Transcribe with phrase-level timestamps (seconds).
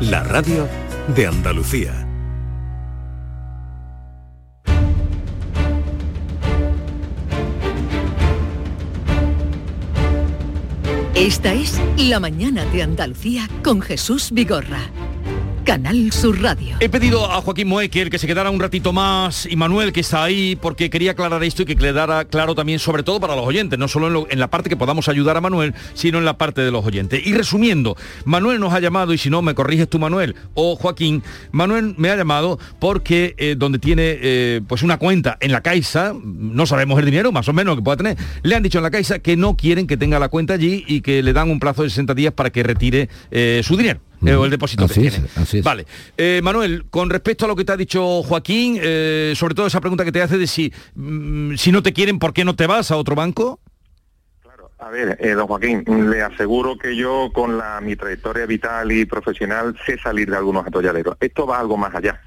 [0.00, 0.66] la radio
[1.14, 2.06] de Andalucía.
[11.14, 14.90] Esta es La Mañana de Andalucía con Jesús Vigorra.
[15.70, 16.74] Canal Sur Radio.
[16.80, 20.24] He pedido a Joaquín Moecker que se quedara un ratito más y Manuel que está
[20.24, 23.78] ahí porque quería aclarar esto y que quedara claro también sobre todo para los oyentes,
[23.78, 26.72] no solo en, la parte que podamos ayudar a Manuel, sino en la parte de
[26.72, 27.24] los oyentes.
[27.24, 31.22] Y resumiendo, Manuel nos ha llamado y si no me corriges tú Manuel o Joaquín,
[31.52, 36.14] Manuel me ha llamado porque eh, donde tiene eh, pues una cuenta en la Caixa,
[36.20, 38.90] no sabemos el dinero más o menos que pueda tener, le han dicho en la
[38.90, 41.84] Caixa que no quieren que tenga la cuenta allí y que le dan un plazo
[41.84, 44.00] de 60 días para que retire eh, su dinero.
[44.24, 45.28] Eh, o el depósito Así que es, tiene.
[45.36, 45.64] así es.
[45.64, 45.86] Vale.
[46.16, 49.80] Eh, Manuel, con respecto a lo que te ha dicho Joaquín, eh, sobre todo esa
[49.80, 52.66] pregunta que te hace de si, mm, si no te quieren, ¿por qué no te
[52.66, 53.60] vas a otro banco?
[54.78, 59.04] A ver, eh, don Joaquín, le aseguro que yo con la, mi trayectoria vital y
[59.04, 61.16] profesional sé salir de algunos atolladeros.
[61.20, 62.18] Esto va algo más allá.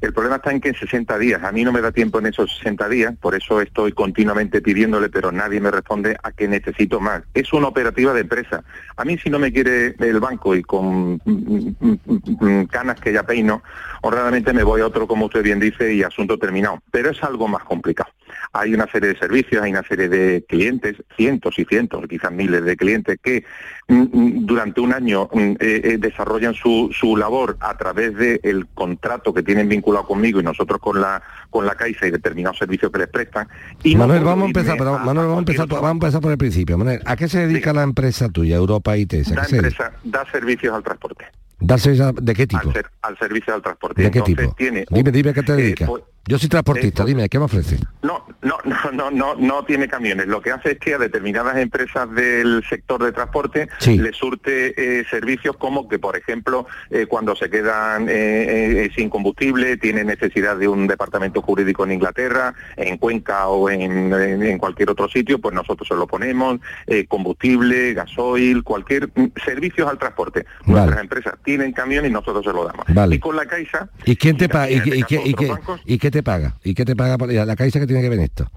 [0.00, 2.26] El problema está en que en 60 días, a mí no me da tiempo en
[2.26, 7.00] esos 60 días, por eso estoy continuamente pidiéndole, pero nadie me responde a que necesito
[7.00, 7.22] más.
[7.34, 8.62] Es una operativa de empresa.
[8.96, 11.98] A mí si no me quiere el banco y con mm, mm,
[12.40, 13.62] mm, canas que ya peino,
[14.02, 16.80] honradamente me voy a otro, como usted bien dice, y asunto terminado.
[16.90, 18.10] Pero es algo más complicado.
[18.52, 22.64] Hay una serie de servicios, hay una serie de clientes, cientos y cientos, quizás miles
[22.64, 23.44] de clientes que
[23.88, 28.66] mm, mm, durante un año mm, eh, eh, desarrollan su, su labor a través del
[28.74, 32.90] contrato que tienen vinculado conmigo y nosotros con la con la Caixa y determinados servicios
[32.92, 33.48] que les prestan.
[33.82, 36.20] Y Manuel, vamos a empezar, pero, a- Manuel, vamos a empezar, por- vamos a empezar
[36.20, 36.76] por el principio.
[36.78, 39.32] Manuel, ¿a qué se dedica la empresa tuya, Europa ITS?
[39.32, 39.86] ¿A da, qué se dedica?
[39.86, 41.24] empresa, da servicios al transporte.
[41.60, 42.68] ¿Dar servicio ¿De qué tipo?
[42.68, 44.02] Al, ser- al servicio al transporte.
[44.02, 44.54] ¿De qué Entonces, tipo?
[44.56, 45.88] Tiene, Dime, dime qué te eh, dedicas.
[45.88, 47.78] pues, Yo soy transportista, dime, ¿qué me ofrece?
[48.02, 50.26] No, no, no, no, no, no tiene camiones.
[50.26, 53.96] Lo que hace es que a determinadas empresas del sector de transporte Sí.
[53.98, 59.08] les surte eh, servicios como que, por ejemplo, eh, cuando se quedan eh, eh, sin
[59.08, 64.58] combustible, tienen necesidad de un departamento jurídico en Inglaterra, en Cuenca o en, en- en
[64.58, 69.98] cualquier otro sitio, pues nosotros se lo ponemos, eh, combustible, gasoil, cualquier mm, servicios al
[69.98, 70.44] transporte.
[70.66, 70.72] Vale.
[70.80, 72.84] Nuestras empresas tienen camiones y nosotros se lo damos.
[72.88, 73.16] Vale.
[73.16, 74.70] Y con la Caixa ¿Y quién te paga?
[74.70, 76.54] ¿Y, en qué- este y qué- caso y otros qué- bancos, y qué te paga?
[76.64, 77.18] ¿Y qué te paga?
[77.18, 78.50] por- ¿La Caixa que tiene que ver esto?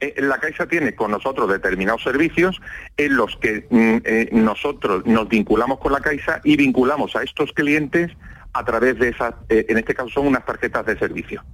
[0.00, 2.60] Eh, La Caixa tiene con nosotros determinados servicios
[2.96, 7.52] en los que mm, eh, nosotros nos vinculamos con la Caixa y vinculamos a estos
[7.52, 8.12] clientes
[8.52, 11.44] a través de esas, eh, en este caso son unas tarjetas de servicio.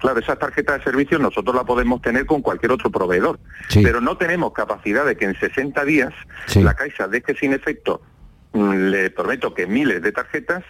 [0.00, 3.80] Claro, esas tarjetas de servicio nosotros las podemos tener con cualquier otro proveedor, Sí.
[3.82, 6.12] pero no tenemos capacidad de que en 60 días
[6.46, 6.62] Sí.
[6.62, 8.02] la Caixa deje sin efecto
[8.52, 10.62] mm, le prometo que miles de tarjetas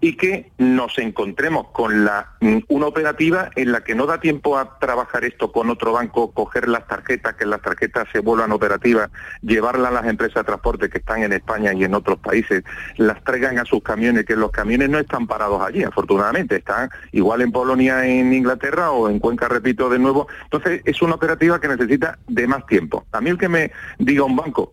[0.00, 4.58] y que nos encontremos con la mm, una operativa en la que no da tiempo
[4.58, 9.10] a trabajar esto con otro banco, coger las tarjetas, que las tarjetas se vuelvan operativas,
[9.42, 12.64] llevarlas a las empresas de transporte que están en España y en otros países,
[12.96, 17.42] las traigan a sus camiones, que los camiones no están parados allí, afortunadamente, están igual
[17.42, 20.28] en Polonia, en Inglaterra o en Cuenca, repito de nuevo.
[20.44, 23.04] Entonces es una operativa que necesita de más tiempo.
[23.12, 24.72] A mí el que me diga un banco,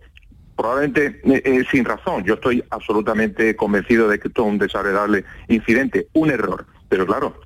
[0.58, 2.24] probablemente eh, eh, sin razón.
[2.26, 6.66] Yo estoy absolutamente convencido de que esto es un desagradable incidente, un error.
[6.90, 7.40] Pero claro,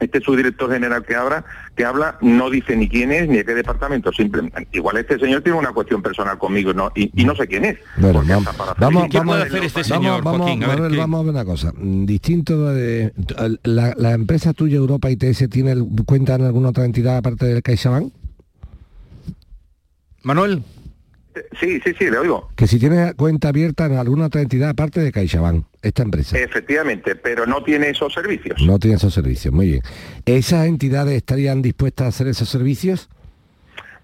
[0.00, 1.44] este subdirector general que habla,
[1.76, 4.12] que habla no dice ni quién es ni de qué departamento.
[4.12, 6.90] Simplemente, igual este señor tiene una cuestión personal conmigo ¿no?
[6.96, 7.78] y, y no sé quién es.
[7.96, 10.64] Bueno, vamos, hasta para vamos, felicitar vamos, a los bancos- señor, vamos, Joaquín?
[10.64, 11.72] A ver, Manuel, ¿qué- vamos a ver una cosa.
[11.76, 13.12] Mm, Distinto de...
[13.62, 17.62] La, la empresa tuya, Europa ITS, tiene el- cuenta en alguna otra entidad aparte del
[17.62, 18.12] CaixaBank?
[20.24, 20.62] Manuel.
[21.58, 22.50] Sí, sí, sí, le oigo.
[22.56, 26.38] Que si tiene cuenta abierta en alguna otra entidad aparte de CaixaBank, esta empresa.
[26.38, 28.60] Efectivamente, pero no tiene esos servicios.
[28.62, 29.82] No tiene esos servicios, muy bien.
[30.26, 33.08] ¿Esas entidades estarían dispuestas a hacer esos servicios?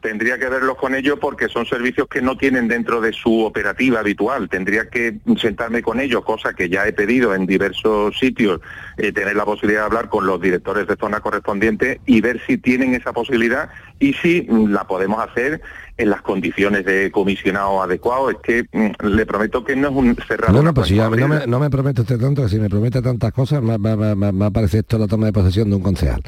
[0.01, 3.99] Tendría que verlos con ellos porque son servicios que no tienen dentro de su operativa
[4.01, 4.49] habitual.
[4.49, 8.61] Tendría que sentarme con ellos, cosa que ya he pedido en diversos sitios,
[8.97, 12.59] eh, tener la posibilidad de hablar con los directores de zona correspondiente y ver si
[12.59, 15.61] tienen esa posibilidad y si mm, la podemos hacer
[15.97, 18.31] en las condiciones de comisionado adecuado.
[18.31, 20.53] Es que mm, le prometo que no es un cerrado.
[20.53, 22.61] No, una no, pues si ya no me, no me promete usted tanto, que si
[22.61, 25.69] me promete tantas cosas, me, me, me- me- me parece esto la toma de posesión
[25.71, 26.23] de un concejal.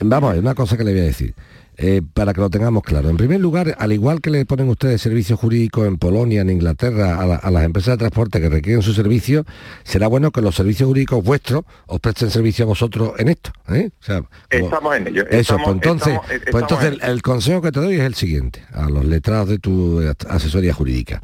[0.00, 1.32] Vamos, una cosa que le voy a decir,
[1.78, 3.10] eh, para que lo tengamos claro.
[3.10, 7.20] En primer lugar, al igual que le ponen ustedes servicios jurídicos en Polonia, en Inglaterra,
[7.20, 9.44] a, la- a las empresas de transporte que requieren su servicio,
[9.84, 13.50] será bueno que los servicios jurídicos vuestros os presten servicio a vosotros en esto.
[13.68, 13.90] ¿eh?
[14.00, 15.22] O sea, como- Estamos en ello.
[15.28, 18.02] Eso, estamos- pues entonces, estamos- pues entonces en el, el consejo que te doy es
[18.02, 21.22] el siguiente, a los letrados de tu asesoría jurídica.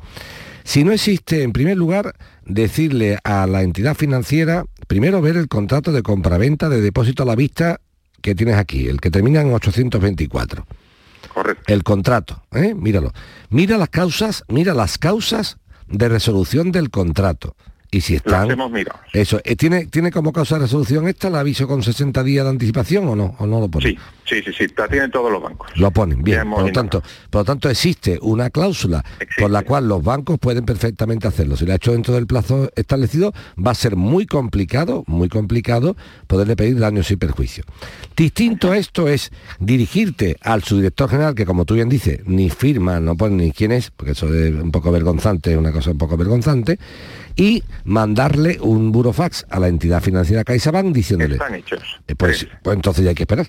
[0.64, 2.14] Si no existe, en primer lugar,
[2.46, 7.34] decirle a la entidad financiera, primero ver el contrato de compraventa de depósito a la
[7.34, 7.80] vista
[8.22, 10.66] que tienes aquí, el que termina en 824.
[11.34, 11.64] Correcto.
[11.66, 12.74] El contrato, ¿eh?
[12.74, 13.12] míralo.
[13.50, 15.58] Mira las causas, mira las causas
[15.88, 17.56] de resolución del contrato
[17.94, 18.48] Y si están...
[18.48, 18.98] Las hemos mirado.
[19.12, 22.50] Eso, eh, ¿tiene, ¿tiene como causa de resolución esta el aviso con 60 días de
[22.50, 23.36] anticipación o no?
[23.38, 23.86] ¿O no lo pone?
[23.86, 25.70] Sí, sí, sí, sí, la tienen todos los bancos.
[25.76, 26.48] Lo ponen, bien.
[26.48, 29.04] Por lo, tanto, por lo tanto, existe una cláusula
[29.36, 31.54] por la cual los bancos pueden perfectamente hacerlo.
[31.54, 35.94] Si lo ha hecho dentro del plazo establecido, va a ser muy complicado, muy complicado
[36.28, 37.66] poderle pedir daños y perjuicios.
[38.16, 39.30] Distinto a esto es
[39.60, 43.70] dirigirte al subdirector general, que como tú bien dices, ni firma, no pone ni quién
[43.70, 46.78] es, porque eso es un poco vergonzante, es una cosa un poco vergonzante,
[47.36, 51.34] y mandarle un burofax a la entidad financiera CaixaBank diciéndole...
[51.34, 51.80] Están hechos.
[52.08, 52.48] Eh, Pues, Sí.
[52.62, 53.46] pues entonces ya hay que esperar.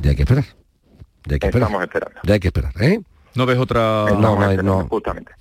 [0.00, 0.44] Ya hay que esperar.
[1.26, 1.68] Ya hay que esperar.
[1.68, 2.20] Estamos esperando.
[2.24, 3.00] Ya hay que esperar, ¿eh?
[3.34, 4.06] No ves otra...
[4.10, 4.88] no, Estamos no, no.
[4.88, 5.32] Justamente.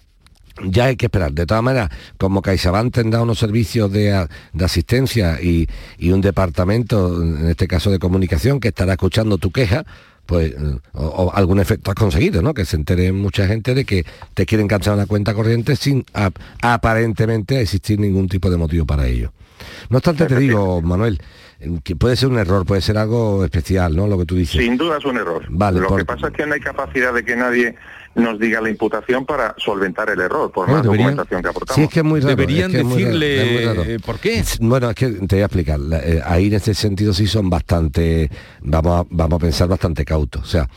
[0.64, 1.32] Ya hay que esperar.
[1.32, 5.68] De todas maneras, como CaixaBank tendrá unos servicios de, de asistencia y,
[5.98, 9.86] y un departamento, en este caso de comunicación, que estará escuchando tu queja,
[10.32, 12.54] pues eh, o, o algún efecto has conseguido, ¿no?
[12.54, 16.38] Que se entere mucha gente de que te quieren cancelar una cuenta corriente sin ap-
[16.62, 19.34] aparentemente existir ningún tipo de motivo para ello.
[19.90, 21.22] No obstante, te digo, Manuel,
[21.84, 24.08] que puede ser un error, puede ser algo especial, ¿no?
[24.08, 24.62] Lo que tú dices.
[24.62, 25.46] Sin duda es un error.
[25.50, 27.76] Vale, Lo por- que pasa es que no hay capacidad de que nadie
[28.14, 31.76] nos diga la imputación para solventar el error, por la Bueno, deberían- documentación que aportamos.
[31.78, 32.36] Sí, es que es muy raro.
[32.36, 33.84] Deberían es que es muy raro, decirle, es muy raro.
[33.90, 34.44] eh, ¿por qué?
[34.60, 35.80] Bueno, es que te voy a explicar.
[35.80, 38.30] La- eh, ahí en ese sentido sí son bastante,
[38.64, 40.42] vamos a, vamos a pensar bastante cautos.
[40.42, 40.68] O sea,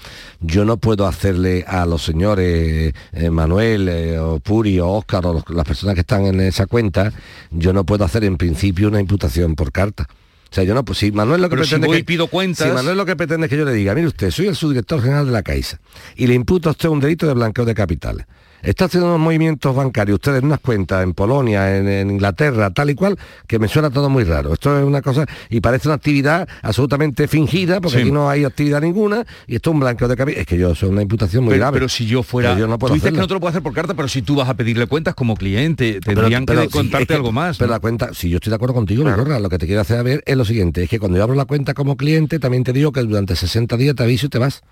[0.40, 5.32] yo no puedo hacerle a los señores eh, Manuel eh, o Puri o Óscar o
[5.32, 7.12] los- las personas que están en esa cuenta,
[7.50, 10.06] yo no puedo hacer en principio una imputación por carta.
[10.54, 12.04] O sea, yo no, pues si Manuel lo que Pero si pretende voy que, y
[12.04, 14.46] pido cuentas- si Manuel lo que pretende es que yo le diga, mire usted, soy
[14.46, 15.80] el subdirector general de la Caixa
[16.14, 18.24] y le imputo a usted un delito de blanqueo de capitales.
[18.64, 22.90] Está haciendo unos movimientos bancarios, usted en unas cuentas en Polonia, en, en Inglaterra, tal
[22.90, 24.54] y cual, que me suena todo muy raro.
[24.54, 28.02] Esto es una cosa, y parece una actividad absolutamente fingida, porque Sí.
[28.04, 30.40] aquí no hay actividad ninguna, y esto es un blanqueo de capitales.
[30.42, 31.74] Es que yo, eso es una imputación muy Pero, grave.
[31.74, 32.58] pero si yo fuera...
[32.58, 33.16] Yo no puedo tú dices hacerlo.
[33.18, 35.14] que no te lo puedo hacer por carta, pero si tú vas a pedirle cuentas
[35.14, 37.58] como cliente, tendrían pero que contarte es que- algo más.
[37.58, 37.74] Pero ¿no?
[37.74, 40.36] la cuenta, si yo estoy de acuerdo contigo, lo que te quiero hacer ver es
[40.36, 43.00] lo siguiente, es que cuando yo abro la cuenta como cliente, también te digo que
[43.02, 44.62] durante 60 días te aviso y te vas.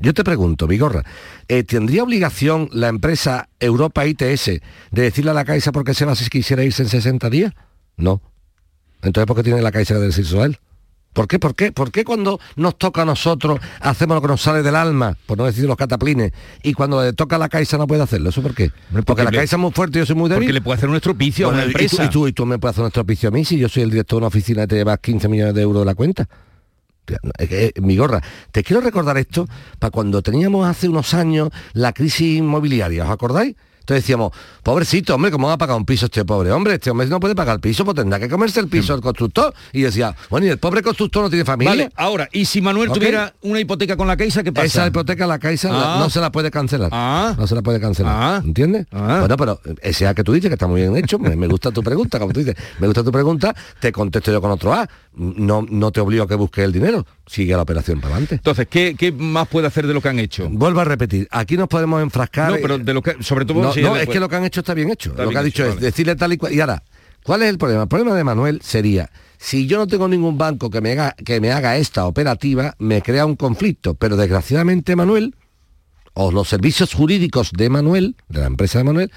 [0.00, 1.02] Yo te pregunto, Vigorra,
[1.48, 4.60] eh, ¿tendría obligación la empresa Europa ITS de
[5.02, 7.52] decirle a la Caixa por qué se va si quisiera irse en 60 días?
[7.96, 8.20] No.
[9.02, 10.58] Entonces, ¿por qué tiene la Caixa que decirse a él?
[11.14, 11.38] ¿Por qué?
[11.38, 11.72] ¿Por qué?
[11.72, 15.38] ¿Por qué cuando nos toca a nosotros hacemos lo que nos sale del alma, por
[15.38, 16.32] no decir los cataplines,
[16.62, 18.28] y cuando le toca a la Caixa no puede hacerlo?
[18.28, 18.70] ¿Eso por qué?
[18.90, 20.42] Porque, porque la le- Caixa es muy fuerte y yo soy muy débil.
[20.44, 22.04] Porque le puede hacer un estropicio Bueno, a una y tú- empresa.
[22.04, 23.90] Y tú, y tú me puedes hacer un estropicio a mí si yo soy el
[23.90, 26.28] director de una oficina y te llevas 15 millones de euros de la cuenta.
[27.80, 29.46] Mi gorra, te quiero recordar esto
[29.78, 33.56] para cuando teníamos hace unos años la crisis inmobiliaria, ¿os acordáis?
[33.86, 34.32] Entonces decíamos,
[34.64, 36.74] pobrecito, hombre, ¿cómo va a pagar un piso este pobre hombre?
[36.74, 39.54] Este hombre no puede pagar el piso, pues tendrá que comerse el piso el constructor.
[39.72, 41.70] Y decía, bueno, y el pobre constructor no tiene familia.
[41.70, 44.66] Vale, ahora, y si Manuel tuviera una hipoteca con la Caixa, ¿qué pasa?
[44.66, 45.98] Esa hipoteca la Caixa la- Ah.
[46.00, 46.90] no se la puede cancelar.
[46.92, 47.36] Ah.
[47.38, 48.12] No se la puede cancelar.
[48.12, 48.42] Ah.
[48.44, 48.88] ¿Entiendes?
[48.90, 49.18] Ah.
[49.20, 51.70] Bueno, pero ese A que tú dices, que está muy bien hecho, me, me gusta
[51.70, 54.88] tu pregunta, como tú dices, me gusta tu pregunta, te contesto yo con otro A.
[55.14, 57.06] No, no te obligo a que busques el dinero.
[57.26, 58.36] Sigue la operación para adelante.
[58.36, 60.48] Entonces, ¿qué, qué más puede hacer de lo que han hecho?
[60.48, 62.52] Vuelvo a repetir, aquí nos podemos enfrascar.
[62.52, 64.36] No, pero de lo que, sobre todo, no, si no, él es que lo que
[64.36, 65.10] han hecho está bien hecho.
[65.10, 65.86] Está lo bien que ha dicho hecho, es vale.
[65.86, 66.52] decirle tal y cual.
[66.52, 66.84] Y ahora,
[67.24, 67.82] ¿cuál es el problema?
[67.82, 71.40] El problema de Manuel sería, si yo no tengo ningún banco que me haga, que
[71.40, 73.94] me haga esta operativa, me crea un conflicto.
[73.94, 75.34] Pero desgraciadamente Manuel,
[76.14, 79.12] o los servicios jurídicos de Manuel, de la empresa de Manuel,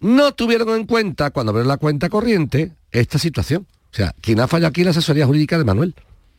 [0.00, 3.66] no tuvieron en cuenta cuando abrieron la cuenta corriente esta situación.
[3.90, 5.94] O sea, quien ha fallado aquí es la asesoría jurídica de Manuel.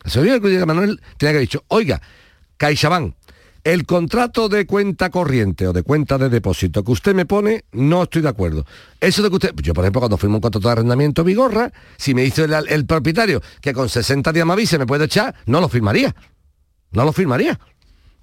[0.05, 1.99] La asesoría jurídica de Manuel tenía que haber dicho, oiga,
[2.57, 3.15] CaixaBank,
[3.63, 8.03] el contrato de cuenta corriente o de cuenta de depósito que usted me pone, no
[8.03, 8.67] estoy de acuerdo.
[9.01, 12.13] Eso de que usted, yo por ejemplo cuando firmo un contrato de arrendamiento Vigorra, si
[12.13, 15.69] me dice el, propietario que con 60 días me avise me puede echar, no lo
[15.69, 16.15] firmaría.
[16.91, 17.59] No lo firmaría.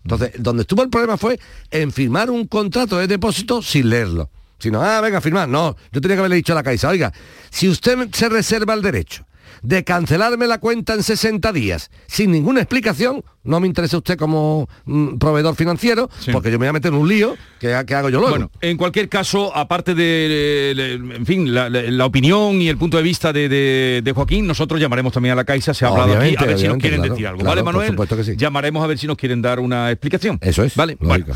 [0.05, 1.41] Entonces, donde estuvo el problema fue
[1.73, 4.31] en firmar un contrato de depósito sin leerlo.
[4.61, 5.49] Sino, ah, venga, firmar.
[5.49, 7.12] No, yo tenía que haberle dicho a la Caixa, oiga,
[7.51, 9.27] si usted se reserva el derecho
[9.63, 14.69] de cancelarme la cuenta en 60 días sin ninguna explicación, no me interesa usted como
[14.85, 16.31] mm, proveedor financiero, Sí.
[16.33, 18.31] porque yo me voy a meter en un lío que, que hago yo luego.
[18.31, 22.77] Bueno, en cualquier caso, aparte de, eh, en fin, la, la- la opinión y el
[22.79, 25.89] punto de vista de, de- de Joaquín, nosotros llamaremos también a la Caixa, se ha
[25.89, 27.39] hablado aquí, Obviamente, a ver si nos quieren claro, decir algo.
[27.41, 27.89] claro, ¿Vale, por Manuel?
[27.91, 28.37] supuesto que sí.
[28.37, 30.39] Llamaremos a ver si nos quieren dar una explicación.
[30.41, 31.27] Eso es, Vale, bueno,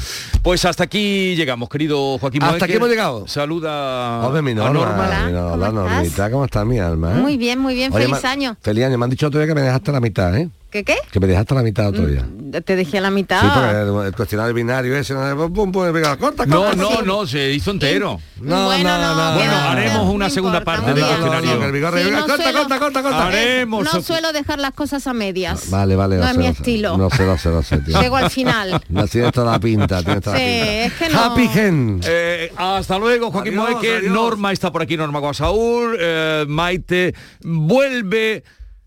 [0.42, 2.42] pues hasta aquí llegamos, querido Joaquín.
[2.42, 2.64] Hasta Moecker.
[2.68, 3.26] aquí hemos llegado.
[3.26, 5.06] Saluda Hombre, mi a Norma, Norma.
[5.06, 6.30] Hola, mi Norma, ¿cómo Normita, estás?
[6.30, 7.12] ¿cómo está mi alma?
[7.12, 7.20] eh?
[7.20, 8.56] Muy bien, muy bien, Oye, feliz ma- año.
[8.60, 10.48] Feliz año, me han dicho todavía que me dejaste la mitad, ¿eh?
[10.70, 10.96] ¿Qué qué?
[11.12, 12.26] Que me dejaste a la mitad otro día.
[12.64, 13.40] Te dejé a la mitad.
[13.40, 17.02] Sí, porque el cuestionario binario ese, no, pum, pum, venga, corta, No, corta, no, corta.
[17.04, 18.20] no, se hizo entero.
[18.40, 21.54] No, Bueno, no, no, no, Bueno, haremos una no segunda parte del cuestionario.
[21.54, 23.26] No, no corta, suelo- corta, corta, corta.
[23.28, 23.84] Haremos.
[23.94, 25.70] No suelo dejar las cosas a medias.
[25.70, 26.58] Vale, vale, No lo es mi lo sé.
[26.58, 26.98] estilo.
[26.98, 28.00] No sé, no sé, no sé, tío.
[28.00, 28.80] Llego al final.
[28.88, 30.84] No, tienes toda la pinta, tienes toda Sí, la pinta.
[30.84, 31.20] es que no.
[31.20, 32.00] Happy Gen.
[32.04, 34.02] Eh, hasta luego, Joaquín Moeque.
[34.10, 35.96] Norma está por aquí, Norma Guasaúl.
[35.98, 38.42] eh, Maite vuelve.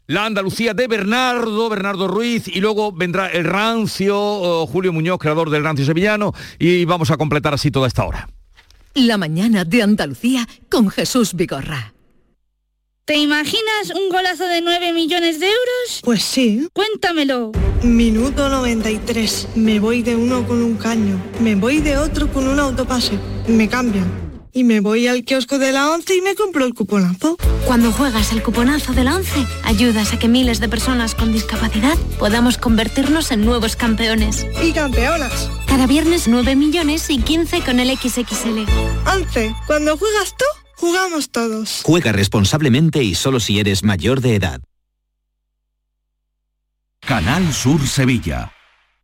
[0.10, 5.64] La Andalucía de Bernardo, Bernardo Ruiz, y luego vendrá el rancio, Julio Muñoz, creador del
[5.64, 8.28] rancio sevillano, y vamos a completar así toda esta hora.
[8.96, 11.94] La mañana de Andalucía con Jesús Vigorra.
[13.06, 16.02] ¿Te imaginas un golazo de 9 millones de euros?
[16.04, 16.68] Pues sí.
[16.74, 17.52] Cuéntamelo.
[17.84, 19.50] Minuto 93.
[19.58, 21.22] Me voy de uno con un caño.
[21.40, 23.20] Me voy de otro con un autopase.
[23.48, 24.29] Me cambian.
[24.52, 27.38] Y me voy al kiosco de la 11 y me compro el cuponazo.
[27.66, 31.98] Cuando juegas el cuponazo de la 11, ayudas a que miles de personas con discapacidad
[32.18, 34.48] podamos convertirnos en nuevos campeones.
[34.64, 35.50] Y campeonas.
[35.68, 38.66] Cada viernes 9 millones y 15 con el XXL.
[39.14, 39.56] 11.
[39.68, 40.46] Cuando juegas tú,
[40.78, 41.82] jugamos todos.
[41.84, 44.62] Juega responsablemente y solo si eres mayor de edad.
[47.02, 48.52] Canal Sur Sevilla.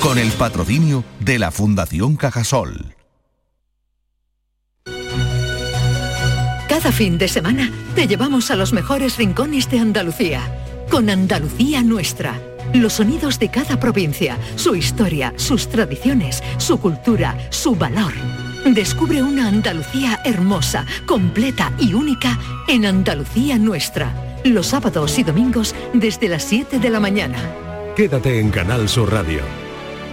[0.00, 2.94] con el patrocinio de la Fundación Cajasol.
[6.68, 10.40] Cada fin de semana te llevamos a los mejores rincones de Andalucía,
[10.90, 12.40] con Andalucía Nuestra.
[12.74, 18.12] Los sonidos de cada provincia, su historia, sus tradiciones, su cultura, su valor.
[18.66, 22.38] Descubre una Andalucía hermosa, completa y única
[22.68, 24.12] en Andalucía Nuestra.
[24.44, 27.38] Los sábados y domingos desde las 7 de la mañana.
[27.96, 29.40] Quédate en Canal Sur Radio,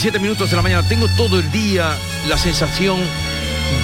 [0.00, 0.88] Once, 17 minutos de la mañana.
[0.88, 1.94] Tengo todo el día
[2.26, 2.98] la sensación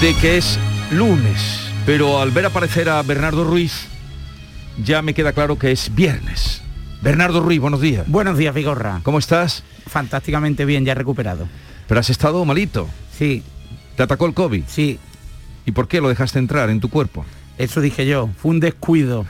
[0.01, 0.59] de que es
[0.91, 3.87] lunes, pero al ver aparecer a Bernardo Ruiz,
[4.83, 6.63] ya me queda claro que es viernes.
[7.03, 8.09] Bernardo Ruiz, buenos días.
[8.09, 9.01] Buenos días, Vigorra.
[9.03, 9.63] ¿Cómo estás?
[9.87, 11.49] Fantásticamente bien, ya recuperado.
[11.87, 12.89] Pero has estado malito.
[13.19, 13.43] Sí.
[13.95, 14.65] ¿Te atacó el COVID?
[14.67, 14.99] Sí.
[15.67, 17.27] ¿Y por qué lo dejaste entrar en tu cuerpo?
[17.59, 18.31] Eso dije yo.
[18.39, 19.27] Fue un descuido.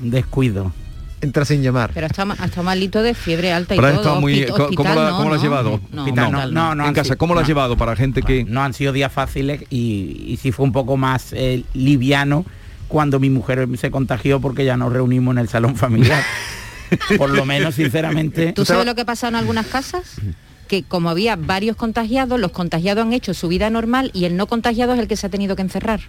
[0.00, 0.72] Un descuido.
[1.20, 1.90] Entra sin llamar.
[1.94, 4.00] Pero está, ma- está malito de fiebre alta y Pero todo.
[4.00, 4.34] estado muy...
[4.44, 5.44] Hospi- ¿Cómo, hospital, la, no, cómo lo has no.
[5.48, 5.80] llevado?
[5.90, 7.48] No, Hospital, no, hospital no, no en casa, sido- ¿cómo lo has no.
[7.48, 8.44] llevado para gente que...
[8.44, 12.44] No han sido días fáciles y, y sí fue un poco más eh, liviano
[12.86, 16.22] cuando mi mujer se contagió porque ya nos reunimos en el salón familiar.
[17.18, 18.52] Por lo menos, sinceramente.
[18.52, 20.20] ¿Tú sabes lo que pasa en algunas casas?
[20.68, 24.46] Que como había varios contagiados, los contagiados han hecho su vida normal y el no
[24.46, 26.00] contagiado es el que se ha tenido que encerrar.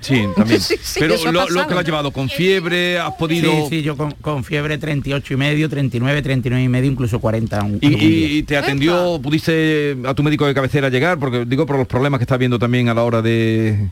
[0.00, 0.60] Sí, también.
[0.66, 3.50] Sí, sí, Pero lo, que lo has llevado con fiebre, has podido...
[3.68, 7.62] Sí, sí, yo con, con fiebre 38 y medio, 39, 39 y medio, incluso 40.
[7.64, 11.76] un- y- y te atendió, pudiste a tu médico de cabecera llegar, porque digo por
[11.76, 13.88] los problemas que estás viendo también a la hora de...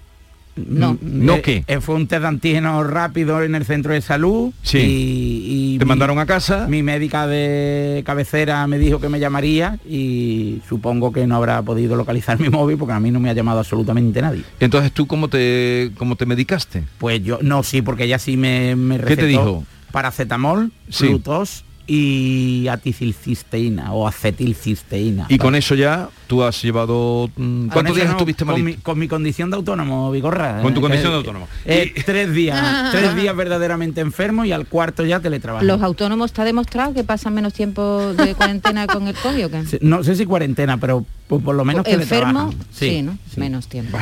[0.57, 0.97] No.
[1.01, 1.65] ¿No Eh, qué?
[1.67, 4.53] eh, fue un test de antígeno rápido en el centro de salud.
[4.63, 4.79] Sí.
[4.79, 6.67] Y, y ¿Te mi- mandaron a casa?
[6.69, 11.97] Mi médica de cabecera me dijo que me llamaría y supongo que no habrá podido
[11.97, 14.43] localizar mi móvil porque a mí no me ha llamado absolutamente nadie.
[14.61, 16.85] Entonces tú cómo te, cómo te medicaste?
[16.99, 19.65] Pues yo, no, sí, porque ella sí me, me ¿Qué te recetó dijo?
[19.91, 21.07] Paracetamol, Sí.
[21.07, 25.27] frutos y aticilcisteína o acetilcisteína.
[25.29, 27.31] Y con eso ya tú has llevado...
[27.37, 28.77] mm, ¿Cuántos días no, estuviste con malito?
[28.79, 30.61] mi, con mi condición de autónomo, Vigorra.
[30.63, 31.49] Con tu Eh, condición de eh, autónomo.
[31.67, 35.65] eh, tres días, tres días verdaderamente enfermo y al cuarto ya teletrabajo.
[35.65, 39.65] ¿Los autónomos está demostrado que pasan menos tiempo de cuarentena con el COVID o qué?
[39.67, 43.17] Sí, No sé si cuarentena, pero por, por lo menos Enfermo, sí, ¿no?
[43.37, 43.99] Menos tiempo.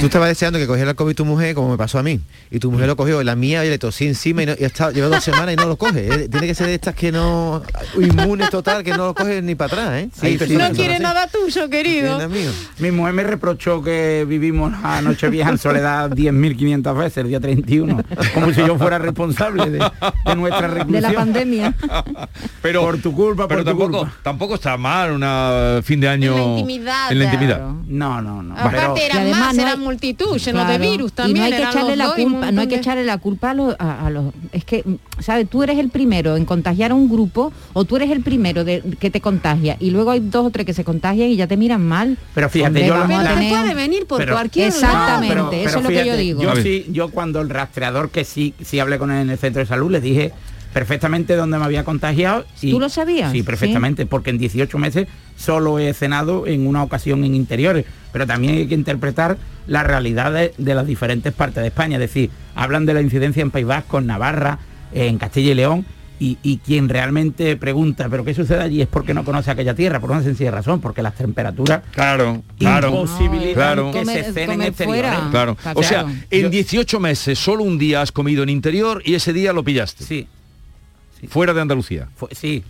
[0.00, 2.20] Tú estabas deseando que cogiera el COVID tu mujer, como me pasó a mí.
[2.50, 4.90] Y tu mujer lo cogió, la mía, y le tosí encima y, no, y está,
[4.90, 6.28] lleva dos semanas y no lo coge.
[6.28, 7.62] Tiene que ser de estas que no...
[8.00, 10.08] Inmune total, que no lo coge ni para atrás, ¿eh?
[10.14, 11.02] No que quiere así.
[11.02, 12.18] nada tuyo, querido.
[12.78, 18.02] Mi mujer me reprochó que vivimos a Nochevieja en soledad 10.500 veces el día 31,
[18.34, 20.92] como si yo fuera responsable de, de nuestra reclusión.
[20.92, 21.74] De la pandemia.
[22.62, 24.16] Pero, por tu culpa, pero por tu tampoco, culpa.
[24.22, 26.32] tampoco está mal una fin de año...
[26.34, 27.56] En la intimidad, En la intimidad.
[27.58, 27.76] Claro.
[27.86, 28.54] No, no, no.
[28.56, 30.90] Aparte Pero- eran más, no eran hay- multitud, llenos de Claro.
[30.92, 31.36] virus también.
[31.36, 33.54] Y no hay que echarle la culpa, no hay que de- echarle la culpa a
[33.54, 34.84] los, a, a los es que,
[35.20, 35.48] ¿sabes?
[35.48, 38.82] Tú eres el primero en contagiar a un grupo o tú eres el primero de,
[39.00, 41.56] que te contagia y luego hay dos o tres que se contagian y ya te
[41.56, 42.18] miran mal.
[42.34, 45.64] Pero fíjate, Hombre, yo vamos a la- te tener- puede venir por Pero- cualquier Exactamente,
[45.64, 46.42] eso es lo que yo digo.
[46.42, 49.38] Yo A sí, yo cuando el rastreador que sí, sí hablé con él en el
[49.38, 50.32] centro de salud, le dije
[50.72, 52.44] perfectamente dónde me había contagiado.
[52.60, 53.32] y- ¿Tú lo sabías?
[53.32, 58.26] Sí, perfectamente, porque en 18 meses solo he cenado en una ocasión en interiores, pero
[58.26, 62.86] también hay que interpretar las realidades de las diferentes partes de España, es decir, hablan
[62.86, 64.58] de la incidencia en País Vasco, en Navarra,
[64.92, 65.86] en Castilla y León,
[66.20, 68.82] y, y quien realmente pregunta, ¿pero qué sucede allí?
[68.82, 72.88] Es porque no conoce aquella tierra, por una sencilla razón, porque las temperaturas Claro, claro.
[72.88, 73.90] imposibilitan Claro.
[73.92, 75.12] que Comer- se cenen exteriores.
[75.30, 75.56] Claro.
[75.74, 79.32] O sea, en Yo- 18 meses solo un día has comido en interior y ese
[79.32, 80.04] día lo pillaste.
[80.04, 80.26] Sí,
[81.28, 82.08] Fuera de Andalucía.
[82.16, 82.62] fue- sí.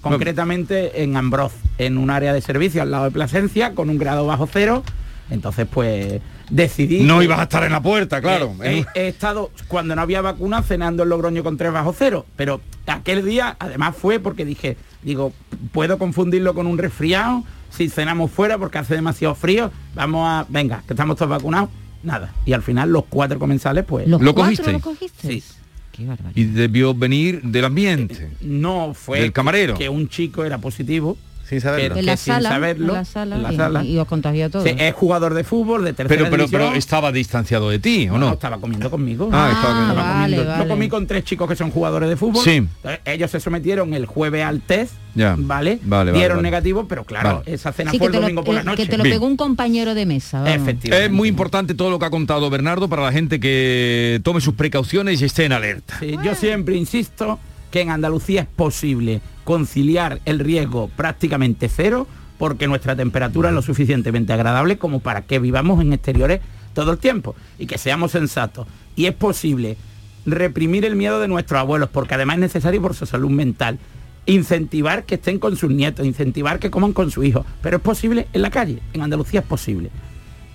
[0.00, 4.26] Concretamente en Ambroz, en un área de servicio al lado de Plasencia, con un grado
[4.26, 4.84] bajo cero.
[5.30, 7.00] Entonces, pues decidí.
[7.02, 8.54] No ibas a estar en la puerta, claro.
[8.62, 12.26] He, he- he estado, cuando no había vacuna, cenando en Logroño con tres bajo cero.
[12.36, 15.32] Pero aquel día, además, fue porque dije, digo,
[15.72, 19.70] puedo confundirlo con un resfriado si cenamos fuera porque hace demasiado frío.
[19.94, 21.70] Vamos a, venga, que estamos todos vacunados.
[22.02, 22.32] Nada.
[22.44, 24.06] Y al final los cuatro comensales, pues.
[24.06, 24.70] ¿Los ¿Lo cogiste?
[24.72, 25.28] lo cogiste?
[25.28, 25.42] Sí.
[25.90, 26.32] Qué barbaridad.
[26.36, 28.30] Y debió venir del ambiente.
[28.42, 29.74] No fue Del camarero.
[29.76, 31.16] que un chico era positivo.
[31.48, 31.94] Sin saberlo.
[31.94, 33.84] que- la que sin sala, saberlo, la sala, la y- sala.
[33.84, 34.62] y, os contagió todo.
[34.64, 36.62] Sí, es jugador de fútbol de tercera Pero, pero, división.
[36.70, 38.32] pero estaba distanciado de ti, ¿o No, no?
[38.32, 39.28] estaba comiendo conmigo.
[39.32, 39.92] Ah, estaba comiendo.
[39.94, 40.50] Estaba vale, comiendo.
[40.52, 40.64] vale.
[40.64, 42.42] Yo comí con tres chicos que son jugadores de fútbol.
[42.44, 42.50] Sí.
[42.56, 45.36] Entonces, ellos se sometieron el jueves al test, Ya.
[45.38, 45.78] ¿vale?
[45.84, 46.46] Vale, Dieron vale.
[46.50, 47.54] negativo, pero claro, Vale.
[47.54, 48.82] esa cena Sí, fue el lo, domingo por la eh, noche.
[48.82, 49.14] que te lo Bien.
[49.14, 50.40] pegó un compañero de mesa.
[50.40, 50.54] vamos.
[50.56, 51.04] Efectivamente.
[51.06, 54.54] Es muy importante todo lo que ha contado Bernardo para la gente que tome sus
[54.54, 55.96] precauciones y esté en alerta.
[56.00, 57.38] Sí, yo siempre insisto
[57.76, 62.06] que en Andalucía es posible conciliar el riesgo prácticamente cero
[62.38, 66.40] porque nuestra temperatura es lo suficientemente agradable como para que vivamos en exteriores
[66.72, 68.66] todo el tiempo y que seamos sensatos.
[68.96, 69.76] Y es posible
[70.24, 73.78] reprimir el miedo de nuestros abuelos porque además es necesario por su salud mental.
[74.24, 77.44] Incentivar que estén con sus nietos, incentivar que coman con su hijo.
[77.60, 79.90] Pero es posible en la calle, en Andalucía es posible.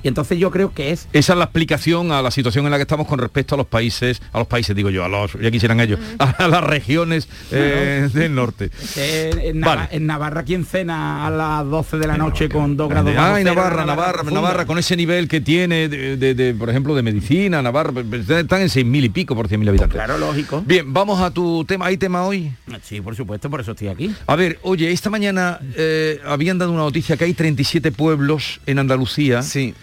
[0.03, 2.77] Y entonces yo creo que es Esa es la explicación a la situación en la
[2.77, 5.51] que estamos con respecto a los países, a los países digo yo, a los, ya
[5.51, 8.71] quisieran ellos, a las regiones eh, del norte.
[8.95, 9.87] en, Nava- Vale.
[9.91, 13.85] en Navarra quien cena a las 12 de la noche con 2 grados cero, Navarra,
[13.85, 14.23] Navarra.
[14.31, 17.91] Navarra, con ese nivel que tiene, de, de- de, por ejemplo, de medicina, Navarra,
[18.39, 19.95] están en seis mil y pico por 100.000 habitantes.
[19.95, 20.63] Claro, lógico.
[20.65, 21.85] Bien, vamos a tu tema.
[21.87, 22.51] ¿Hay tema hoy?
[22.83, 24.13] Sí, por supuesto, por eso estoy aquí.
[24.27, 28.79] A ver, oye, esta mañana eh, habían dado una noticia que hay 37 pueblos en
[28.79, 29.41] Andalucía.
[29.41, 29.73] Sí.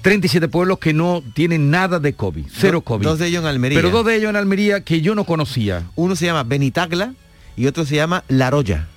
[0.00, 3.04] 37 pueblos que no tienen nada de COVID, cero Do- COVID.
[3.04, 3.78] Dos de ellos en Almería.
[3.78, 5.82] Pero dos de ellos en Almería que yo no conocía.
[5.94, 7.14] Uno se llama Benitagla
[7.56, 8.88] y otro se llama La Roya.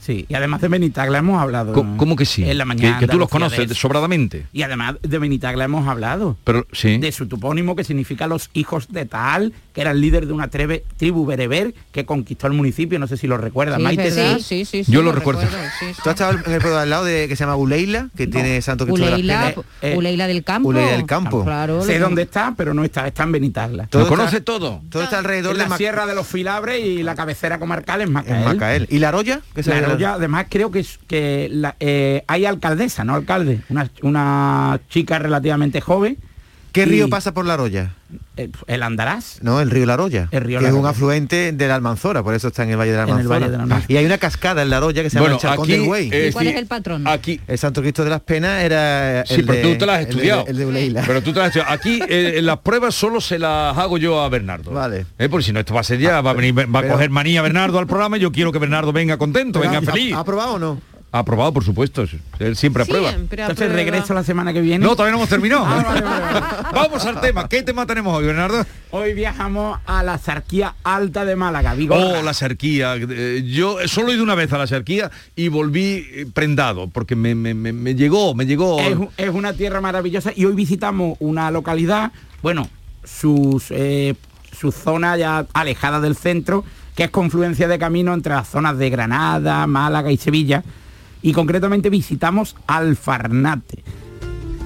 [0.00, 1.72] Sí, y además de Benitagla hemos hablado.
[1.72, 2.48] ¿Cómo que sí?
[2.48, 2.98] En la mañana.
[2.98, 4.46] Que, que tú los conoces de- sobradamente.
[4.52, 6.36] Y además de Benitagla hemos hablado.
[6.44, 6.98] Pero sí.
[6.98, 10.48] De su topónimo que significa los hijos de Tal, que era el líder de una
[10.48, 13.76] trebe- tribu bereber que conquistó el municipio, no sé si lo recuerda.
[13.76, 14.42] Sí, Maite, sí.
[14.42, 15.42] Sí, sí, sí, Yo lo recuerdo.
[15.42, 15.46] sí,
[15.80, 15.86] sí.
[16.02, 19.10] ¿Tú has estado al lado de, que se llama Uleila, que tiene Santo Cristo de
[19.10, 20.68] las Uleila, eh, Uleila del campo.
[20.70, 21.44] Uleila del campo.
[21.44, 23.88] Claro, Sé dónde está, pero no está, está en Benitagla.
[23.92, 24.82] Lo está- conoce todo.
[24.90, 28.00] Todo está alrededor En de la Mac- Sierra de los Filabres y la cabecera comarcal
[28.00, 28.44] es en Macael.
[28.44, 28.86] Macael.
[28.90, 29.40] ¿Y La Roya?
[29.54, 31.50] Que se Además creo que, que
[31.80, 36.18] eh, hay alcaldesa, no alcalde, una, una chica relativamente joven.
[36.72, 37.94] ¿Qué y- río pasa por La Roya?
[38.36, 39.38] eh, el Andarás.
[39.42, 40.28] No, el río La Roya.
[40.30, 42.76] El río que La es un afluente de la Almanzora, por eso está en el
[42.76, 43.38] Valle de la Almanzora.
[43.38, 43.92] Valle de la Almanzora.
[43.92, 46.10] Y hay una cascada en La Roya que se Bueno, llama el aquí, del Güey.
[46.12, 47.06] eh, ¿Y cuál sí, es el patrón?
[47.06, 47.40] Aquí.
[47.46, 50.00] El Santo Cristo de las Penas era Sí, el pero de- tú te las has
[50.00, 50.44] el de- estudiado.
[50.46, 51.04] El de Uleila.
[51.06, 51.72] Pero tú te las has estudiado.
[51.74, 54.70] Aquí eh, en las pruebas solo se las hago yo a Bernardo.
[54.72, 55.06] Vale.
[55.18, 57.10] Eh, porque si no, esto va a ser ya, va a venir, va a coger
[57.10, 60.14] manía Bernardo al programa y yo quiero que Bernardo venga contento, venga ¿Ha- feliz.
[60.14, 60.80] ¿Ha, aprobado o no?
[61.12, 62.04] Aprobado, por supuesto.
[62.38, 63.10] Él siempre aprueba.
[63.10, 64.84] Entonces regreso la semana que viene.
[64.84, 65.64] No, todavía no hemos terminado.
[65.66, 66.46] Ah, vale, vale, vale.
[66.72, 67.48] Vamos al tema.
[67.48, 68.64] ¿Qué tema tenemos hoy, Bernardo?
[68.92, 72.20] Hoy viajamos a la Sarquía Alta de Málaga, Vigorra.
[72.20, 72.94] Oh, la serquía.
[72.96, 77.16] Eh, Yo solo he ido una vez a la serquía y volví eh, prendado, porque
[77.16, 78.78] me, me- me- me llegó, me llegó.
[78.80, 82.68] Es, es una tierra maravillosa y hoy visitamos una localidad, bueno,
[83.02, 84.14] sus, eh,
[84.56, 88.90] su zona ya alejada del centro, que es confluencia de camino entre las zonas de
[88.90, 90.62] Granada, Málaga y Sevilla.
[91.22, 93.82] Y concretamente visitamos Alfarnate.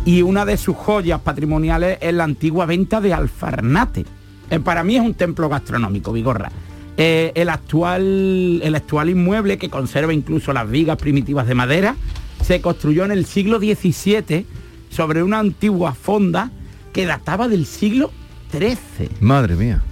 [0.04, 4.04] Y una de sus joyas patrimoniales es la antigua venta de Alfarnate.
[4.50, 6.50] Eh, para mí es un templo gastronómico, Vigorra.
[6.96, 11.96] Eh, el, actual, el actual inmueble, que conserva incluso las vigas primitivas de madera,
[12.42, 14.46] se construyó en el siglo XVII
[14.90, 16.50] sobre una antigua fonda
[16.92, 18.12] que databa del siglo
[18.52, 19.08] XIII.
[19.20, 19.82] Madre mía.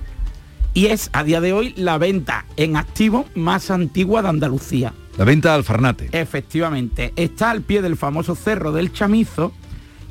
[0.75, 4.95] Y es a día de hoy la venta en activo más antigua de Andalucía.
[5.19, 6.09] La venta de Alfarnate.
[6.13, 9.53] Efectivamente, está al pie del famoso Cerro del Chamizo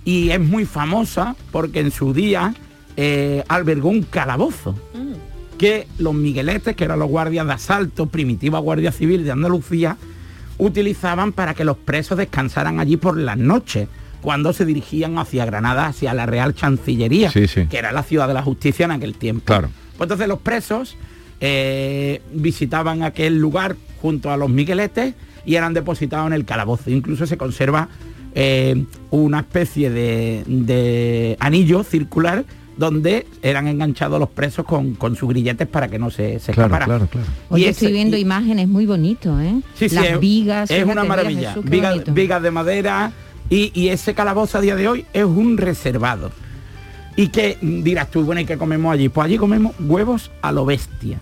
[0.06, 2.54] y es muy famosa porque en su día
[2.98, 4.76] eh, albergó un calabozo
[5.58, 9.96] que los migueletes, que eran los guardias de asalto, primitiva Guardia Civil de Andalucía,
[10.58, 13.88] utilizaban para que los presos descansaran allí por las noches,
[14.22, 17.66] cuando se dirigían hacia Granada, hacia la Real Chancillería, Sí, sí.
[17.68, 19.46] que era la ciudad de la justicia en aquel tiempo.
[19.46, 19.70] Claro.
[19.98, 20.96] Pues entonces los presos
[21.42, 25.14] eh, visitaban aquel lugar junto a los migueletes
[25.46, 26.90] y eran depositados en el calabozo.
[26.92, 27.90] Incluso se conserva
[28.36, 32.46] eh, una especie de, de anillo circular
[32.78, 36.68] donde eran enganchados los presos con, con sus grilletes para que no se, se Claro,
[36.74, 36.88] escaparan.
[36.88, 37.28] claro, claro.
[37.50, 39.62] Oye, Y estoy viendo y- imágenes muy bonito, ¿eh?
[39.76, 40.72] Sí, sí, Las es, vigas.
[40.72, 41.50] es una maravilla.
[41.54, 41.66] Jesús,
[42.14, 43.12] Vigas, de madera
[43.50, 46.32] y, y ese calabozo a día de hoy es un reservado.
[47.18, 49.10] Y que dirás tú, bueno, ¿y qué comemos allí?
[49.10, 51.20] Pues allí comemos huevos a lo bestia.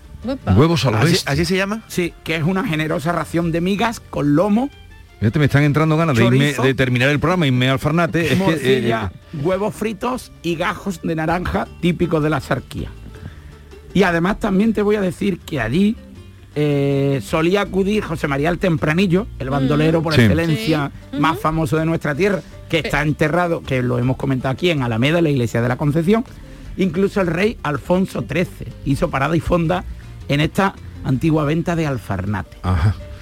[0.56, 1.82] Huevos a lo ¿Así, así se llama?
[1.88, 4.70] Sí, que es una generosa ración de migas con lomo,
[5.18, 6.62] Fíjate, me están entrando ganas de, irme- Chorizo.
[6.62, 8.22] de terminar el programa y irme al Alfarnate.
[8.22, 12.88] Es que, morcilla, eh, huevos fritos y gajos de naranja típicos de la sarquía.
[13.92, 15.94] Y además también te voy a decir que allí
[16.54, 20.22] eh, solía acudir José María el Tempranillo, el bandolero por Sí.
[20.22, 24.82] excelencia más famoso de nuestra tierra, que está enterrado, que lo hemos comentado aquí en
[24.82, 26.24] Alameda, la iglesia de la Concepción.
[26.78, 29.84] Incluso el rey Alfonso XIII hizo parada y fonda
[30.30, 32.56] en esta antigua venta de Alfarnate.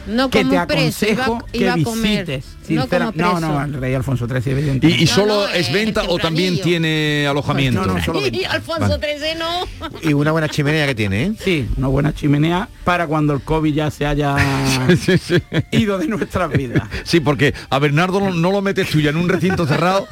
[0.07, 2.27] No que como te preso, iba- aconsejo iba a que comer.
[2.27, 2.45] visites.
[2.69, 3.41] No como no, preso.
[3.41, 5.03] no, el rey Alfonso XIII, ¿Y, evidentemente.
[5.03, 7.85] y solo no, es venta o también tiene alojamiento?
[7.87, 8.45] No, no, solo Y.
[8.45, 9.89] Alfonso XIII no.
[10.03, 11.33] Y una buena chimenea que tiene, ¿eh?
[11.43, 14.37] Sí, una buena chimenea para cuando el COVID ya se haya
[15.01, 15.37] Sí, sí.
[15.73, 16.83] ido de nuestras vidas.
[17.05, 20.07] Sí, porque a Bernardo no, lo metes tú ya en un recinto cerrado,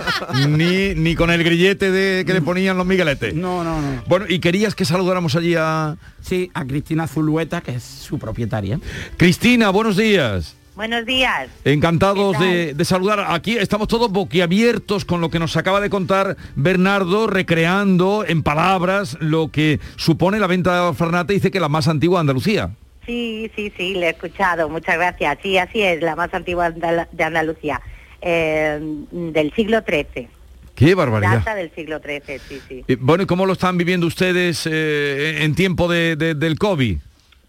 [0.48, 3.34] ni, ni con el grillete de, que le ponían los migueletes.
[3.34, 4.02] No, no, no.
[4.06, 8.80] Bueno, y querías que saludáramos allí a Sí, a Cristina Zulueta, que es su propietaria.
[9.16, 10.56] Cristina, buenos días.
[10.74, 11.48] Buenos días.
[11.64, 13.24] Encantados de, de saludar.
[13.28, 19.16] Aquí estamos todos boquiabiertos con lo que nos acaba de contar Bernardo, recreando en palabras
[19.20, 21.32] lo que supone la venta de Alfarnate.
[21.34, 22.70] Dice que la más antigua de Andalucía.
[23.06, 24.68] Sí, sí, sí, le he escuchado.
[24.68, 25.38] Muchas gracias.
[25.42, 27.80] Sí, así es, la más antigua de Andalucía.
[28.20, 28.78] eh,
[29.12, 30.28] del siglo XIII.
[30.74, 31.38] Qué barbaridad.
[31.38, 32.84] Data del siglo XIII, sí, sí.
[32.88, 36.98] Eh, Bueno, ¿y cómo lo están viviendo ustedes eh, en tiempo de- de- del COVID?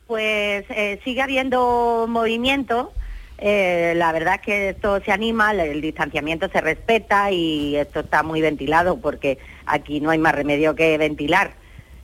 [0.08, 2.94] Pues eh, sigue habiendo movimiento.
[3.40, 8.24] eh, la verdad es que esto se anima, el, distanciamiento se respeta y esto está
[8.24, 11.56] muy ventilado porque aquí no hay más remedio que ventilar.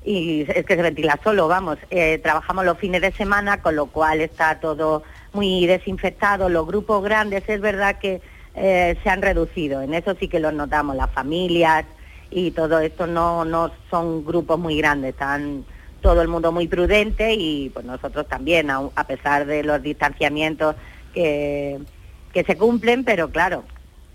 [0.05, 1.77] Y es que se ventila solo, vamos.
[1.89, 6.49] Eh, trabajamos los fines de semana, con lo cual está todo muy desinfectado.
[6.49, 8.21] Los grupos grandes es verdad que
[8.55, 9.81] eh, se han reducido.
[9.81, 11.85] En eso sí que los notamos, las familias
[12.29, 15.65] y todo esto no, no son grupos muy grandes, están
[16.03, 20.75] todo el mundo muy prudente y pues nosotros también, a, a pesar de los distanciamientos
[21.15, 21.79] que,
[22.31, 23.63] que se cumplen, pero claro,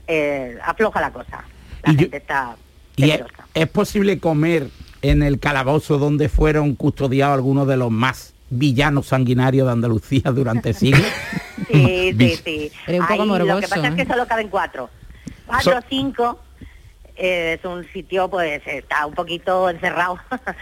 [0.06, 1.42] eh, afloja la cosa.
[1.82, 2.56] La Y yo- gente está
[2.96, 3.10] ¿Y
[3.54, 4.68] es, posible comer
[5.02, 10.72] en el calabozo donde fueron custodiados algunos de los más villanos sanguinarios de Andalucía durante
[10.74, 11.06] siglos?
[11.70, 12.72] Sí, sí, sí.
[12.86, 14.06] Eres un poco Ahí lo que pasa es que ¿eh?
[14.08, 14.90] solo caben cuatro.
[15.46, 16.40] Cuatro So- o cinco.
[17.16, 20.18] eh, es un sitio, pues, está un poquito encerrado.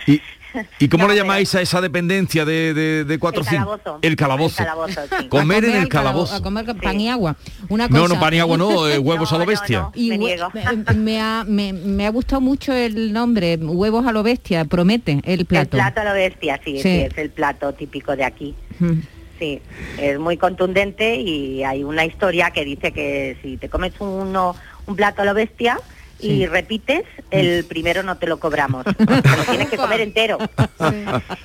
[0.07, 0.21] ¿Y,
[0.79, 3.99] y cómo No, le llamáis a esa dependencia de, de, de cuatro El calabozo.
[4.03, 4.63] El calabozo.
[4.63, 5.29] El calabozo, sí.
[5.29, 6.35] Comer en el al calabo- calabozo.
[6.35, 7.37] A comer pan y agua.
[7.69, 9.81] Una cosa, No, no, pan y agua no, eh, huevos No, a lo bestia.
[9.81, 9.93] no.
[9.95, 10.49] Y Me niego.
[10.53, 15.13] me, me ha, me- me ha gustado mucho el nombre, huevos a lo bestia, promete
[15.25, 15.77] el El plato.
[15.77, 16.83] plato a lo bestia, sí, Sí.
[16.83, 18.55] sí, es el plato típico de aquí.
[18.79, 19.01] Mm.
[19.39, 19.61] Sí,
[19.99, 24.97] es muy contundente y hay una historia que dice que si te comes uno, un
[24.97, 25.79] plato a lo bestia
[26.21, 26.47] y Sí.
[26.47, 28.85] repites, el primero no te lo cobramos.
[28.97, 30.39] Te lo tienes que comer entero.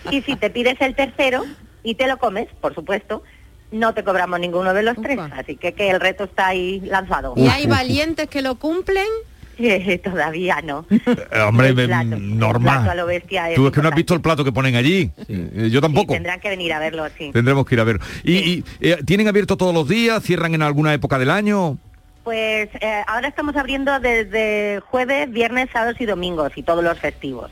[0.10, 1.44] Y si te pides el tercero
[1.84, 3.24] y te lo comes, por supuesto,
[3.72, 7.34] no te cobramos ninguno de los tres, así que, que el reto está ahí lanzado.
[7.38, 9.08] ¿Y hay valientes que lo cumplen?
[10.04, 10.86] Todavía no.
[10.90, 12.78] Eh, hombre, El plato, normal.
[12.78, 14.52] el plato a lo bestia es Tú es que no has visto el plato que
[14.52, 15.12] ponen allí.
[15.28, 16.14] Eh, Yo tampoco.
[16.14, 17.30] Tendrán que venir a verlo, sí.
[17.32, 18.00] Tendremos que ir a ver.
[18.24, 20.24] ¿Y, y, eh, tienen abierto todos los días?
[20.24, 21.78] ¿Cierran en alguna época del año?
[22.24, 27.52] Pues eh, ahora estamos abriendo desde jueves, viernes, sábados y domingos y todos los festivos.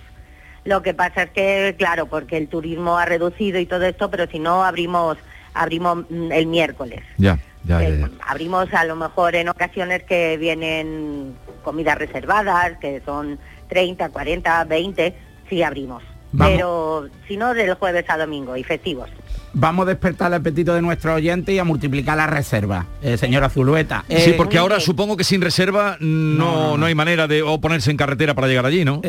[0.64, 4.28] Lo que pasa es que, claro, porque el turismo ha reducido y todo esto, pero
[4.28, 5.18] si no abrimos
[5.54, 7.02] abrimos mm, el miércoles.
[7.18, 8.10] Ya, ya, ya, ya.
[8.28, 15.16] Abrimos a lo mejor en ocasiones que vienen comidas reservadas, que son 30, 40, 20,
[15.50, 16.04] sí abrimos.
[16.32, 16.54] Vamos.
[16.54, 19.10] Pero si no, del jueves a domingo y festivos.
[19.54, 23.50] Vamos a despertar el apetito de nuestros oyentes y a multiplicar la reserva, eh, señora
[23.50, 24.06] Zulueta.
[24.08, 27.90] sí, Eh, porque ahora supongo que sin reserva no, no, hay manera de o ponerse
[27.92, 29.02] en carretera para llegar allí, ¿no?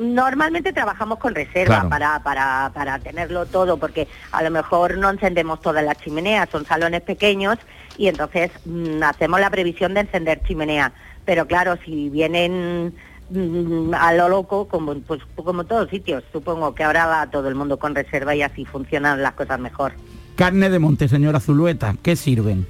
[0.00, 1.88] Normalmente trabajamos con reserva Claro.
[1.90, 6.64] para, para, para tenerlo todo, porque a lo mejor no encendemos todas las chimeneas, son
[6.64, 7.58] salones pequeños
[7.98, 10.92] y entonces mm, hacemos la previsión de encender chimenea.
[11.24, 12.94] Pero claro, si vienen
[13.32, 17.54] mm, a lo loco, como, pues, como todos sitios, supongo que ahora va todo el
[17.54, 19.92] mundo con reserva y así funcionan las cosas mejor.
[20.36, 22.66] Carne de monte, señora Zulueta, ¿qué sirven?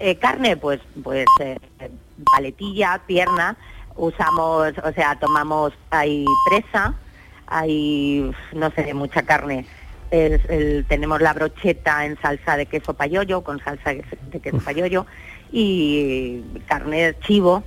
[0.00, 1.58] Eh, carne, pues, pues eh,
[2.32, 3.56] paletilla, pierna,
[3.96, 6.94] usamos, o sea, tomamos, hay presa,
[7.46, 9.66] hay, no sé, mucha carne.
[10.10, 14.58] El- el- tenemos la brocheta en salsa de queso payollo, con salsa de de queso
[14.58, 15.04] payollo,
[15.52, 17.62] y carne chivo,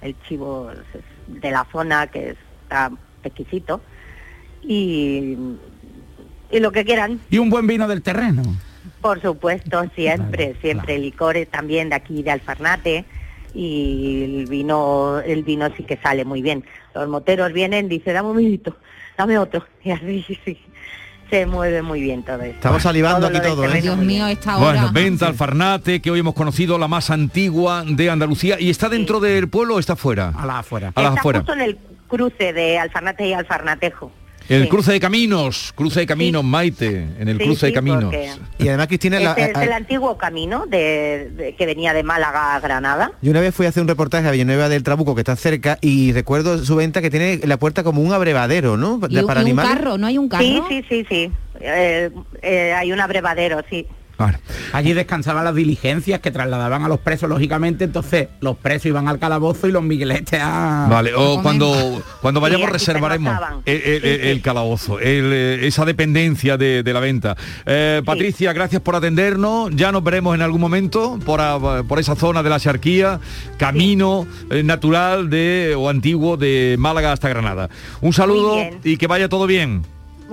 [0.00, 0.70] el chivo
[1.26, 2.90] de la zona que está
[3.22, 3.80] exquisito,
[4.62, 5.36] y,
[6.50, 7.20] y lo que quieran.
[7.30, 8.42] Y un buen vino del terreno.
[9.00, 13.04] Por supuesto, siempre, siempre licores también de aquí de Alfarnate
[13.54, 16.64] y el vino, el vino sí que sale muy bien.
[16.94, 18.76] Los moteros vienen, dice, dame un vinito,
[19.16, 19.64] dame otro.
[19.84, 20.58] Y así sí,
[21.30, 22.54] se mueve muy bien todo esto.
[22.56, 23.80] Estamos salivando aquí todo, ¿eh?
[23.80, 24.64] Dios mío, esta hora.
[24.82, 28.60] Bueno, venta Alfarnate, que hoy hemos conocido la más antigua de Andalucía.
[28.60, 30.32] ¿Y está dentro del pueblo o está fuera?
[30.36, 30.92] A la afuera.
[30.94, 31.38] A las Está afuera.
[31.40, 34.10] justo en el cruce de Alfarnate y Alfarnatejo.
[34.48, 34.68] El Sí.
[34.68, 38.04] cruce de caminos, cruce de caminos, Maite, en el Sí, cruce de caminos.
[38.04, 42.02] porque Y además, Cristina, la- es a- el antiguo camino de, de- que venía de
[42.02, 43.12] Málaga a Granada.
[43.22, 45.78] yo una vez fui a hacer un reportaje a Villanueva del Trabuco, que está cerca,
[45.80, 49.00] y recuerdo su venta que tiene la puerta como un abrevadero, ¿no?
[49.08, 50.44] Y, un- Para y un carro, ¿no hay un carro?
[50.44, 51.30] Sí, sí, sí, sí.
[51.60, 52.10] Eh,
[52.42, 53.86] eh, hay un abrevadero, sí.
[54.72, 59.18] Allí descansaban las diligencias que trasladaban a los presos, lógicamente, entonces los presos iban al
[59.18, 60.86] calabozo y los migueletes a...
[60.90, 63.34] Vale, o cuando, cuando vayamos reservaremos
[63.66, 67.36] el, el- el- el calabozo, el, eh, esa dependencia de, de la venta.
[67.66, 69.70] Eh, Patricia, gracias por atendernos.
[69.74, 73.20] Ya nos veremos en algún momento por, a- por esa zona de la Charquía,
[73.58, 77.68] camino eh, natural de o antiguo de Málaga hasta Granada.
[78.00, 79.82] Un saludo y que vaya todo bien.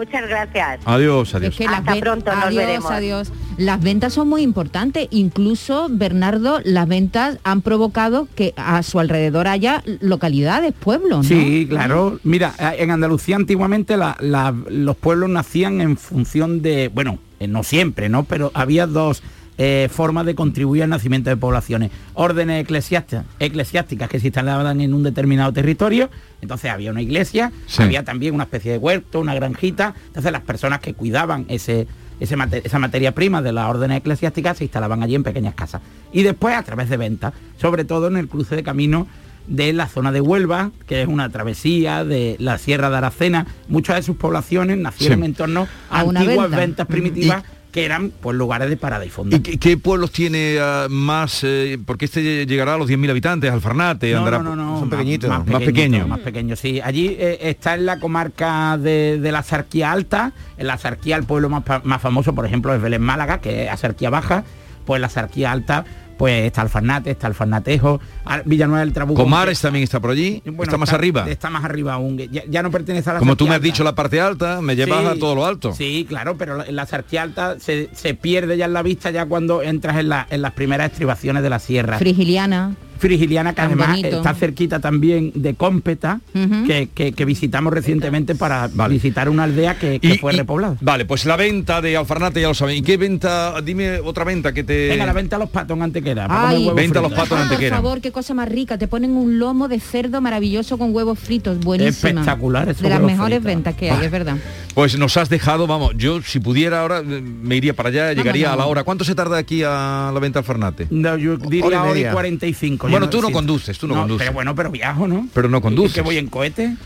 [0.01, 0.79] Muchas gracias.
[0.85, 1.51] Adiós, adiós.
[1.53, 2.91] Es que las Hasta pronto, nos adiós, veremos.
[2.91, 3.31] adiós.
[3.57, 5.07] Las ventas son muy importantes.
[5.11, 11.23] Incluso, Bernardo, las ventas han provocado que a su alrededor haya localidades, pueblos, ¿no?
[11.23, 12.19] Sí, claro.
[12.23, 17.47] Mira, eh, en Andalucía antiguamente la- la- los pueblos nacían en función de, bueno, eh,
[17.47, 18.23] no siempre, ¿no?
[18.23, 19.21] Pero había dos
[19.63, 21.91] eh, formas de contribuir al nacimiento de poblaciones.
[22.15, 26.09] Órdenes eclesiásticas, eclesiásticas que se instalaban en un determinado territorio.
[26.41, 27.83] Entonces había una iglesia, Sí.
[27.83, 29.93] había también una especie de huerto, una granjita.
[30.07, 31.85] Entonces las personas que cuidaban ese,
[32.19, 35.83] ese mate- esa materia prima de las órdenes eclesiásticas se instalaban allí en pequeñas casas.
[36.11, 39.05] Y después a través de ventas, sobre todo en el cruce de camino
[39.45, 43.45] de la zona de Huelva, que es una travesía de la Sierra de Aracena.
[43.67, 45.25] Muchas de sus poblaciones nacieron Sí.
[45.25, 46.57] en torno a A una antiguas venta.
[46.65, 49.37] ventas primitivas que eran pues lugares de parada y fonda.
[49.37, 51.43] ¿Y qué, qué pueblos tiene ah, más?
[51.43, 54.39] eh, porque este llegará a los 10.000 habitantes, Alfarnate, No, andará...
[54.39, 55.29] no, no, no, Son más- pequeñitos.
[55.29, 56.07] Más, pequeños.
[56.07, 56.81] Más pequeño, sí.
[56.83, 60.33] Allí eh, está en la comarca de, de la Sarquía Alta.
[60.57, 63.69] En la Sarquía el pueblo más, más famoso, por ejemplo, es Belén Málaga, que es
[63.69, 64.43] a Sarquía Baja.
[64.85, 65.85] Pues la Sarquía Alta,
[66.21, 69.23] pues está Alfarnate, está Alfarnatejo, Al- Villanueva del Trabuco.
[69.23, 71.25] Comares también está por allí, Bueno, está más arriba.
[71.27, 72.15] Está más arriba aún.
[72.17, 73.65] Ya, ya no pertenece a la Como tú me has Alta.
[73.65, 75.73] dicho la parte alta, me llevas Sí, a todo lo alto.
[75.73, 79.09] Sí, claro, pero la- en la Sarquía Alta se, se pierde ya en la vista
[79.09, 81.97] ya cuando entras en, la- en las primeras estribaciones de la sierra.
[81.97, 82.75] Frigiliana.
[83.05, 84.17] Frigiliana, que Tan además bonito.
[84.17, 86.21] está cerquita también de Cómpeta,
[86.67, 90.77] que, que- que visitamos recientemente para visitar una aldea que, que Y- fue y- repoblada.
[90.81, 92.77] Vale, pues la venta de Alfarnate ya lo saben.
[92.77, 93.59] ¿Y qué venta?
[93.61, 94.89] Dime otra venta que te...
[94.89, 96.27] Venga, la venta a los patos en Antequera.
[96.27, 96.69] para Ay.
[96.75, 97.75] Venta a los patos en Ah, por Antequera.
[97.77, 98.77] favor, qué cosa más rica.
[98.77, 101.59] Te ponen un lomo de cerdo maravilloso con huevos fritos.
[101.59, 102.09] Buenísima.
[102.11, 103.43] Espectacular esos De las mejores fritos.
[103.55, 104.37] ventas que hay, es verdad.
[104.75, 108.53] Pues nos has dejado, vamos, yo si pudiera ahora eh, me iría para allá, llegaría
[108.53, 108.83] a la hora.
[108.83, 110.87] ¿Cuánto se tarda aquí a la venta Alfarnate?
[110.91, 112.11] No, yo diría Hora y hora y media.
[112.13, 112.87] 45.
[112.91, 114.21] Bueno, tú no conduces, tú no conduces.
[114.27, 115.27] Pero bueno, pero viajo, ¿no?
[115.33, 115.91] Pero no conduces.
[115.91, 116.75] ¿Y que voy en cohete?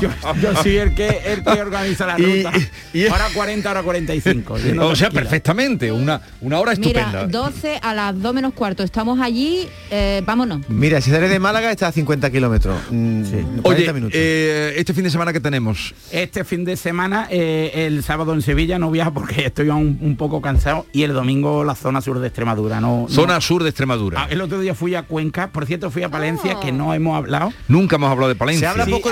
[0.00, 0.08] yo,
[0.40, 2.52] yo soy el que, el que organiza la Y- ruta.
[2.92, 4.58] y- Hora 40, hora 45.
[4.58, 7.26] yendo o sea, perfectamente, una, una hora estupenda.
[7.26, 8.82] Mira, 12 a las 2 menos cuarto.
[8.82, 10.60] Estamos allí, eh, vámonos.
[10.68, 12.78] Mira, si sales de Málaga está a 50 kilómetros.
[12.90, 13.22] Mm,
[13.62, 14.14] 40 Oye, minutos.
[14.18, 15.94] eh, este fin de semana que tenemos.
[16.10, 20.16] Este fin de semana, eh, el sábado en Sevilla no viajo porque estoy un, un
[20.16, 22.55] poco cansado y el domingo la zona sur de Extremadura.
[22.56, 24.22] No- Zona sur de Extremadura.
[24.22, 27.16] Ah, el otro día fui a Cuenca, por cierto fui a Palencia, que no hemos
[27.16, 27.52] hablado.
[27.68, 28.68] Nunca hemos hablado de Palencia.
[28.72, 29.02] Sí, hablamos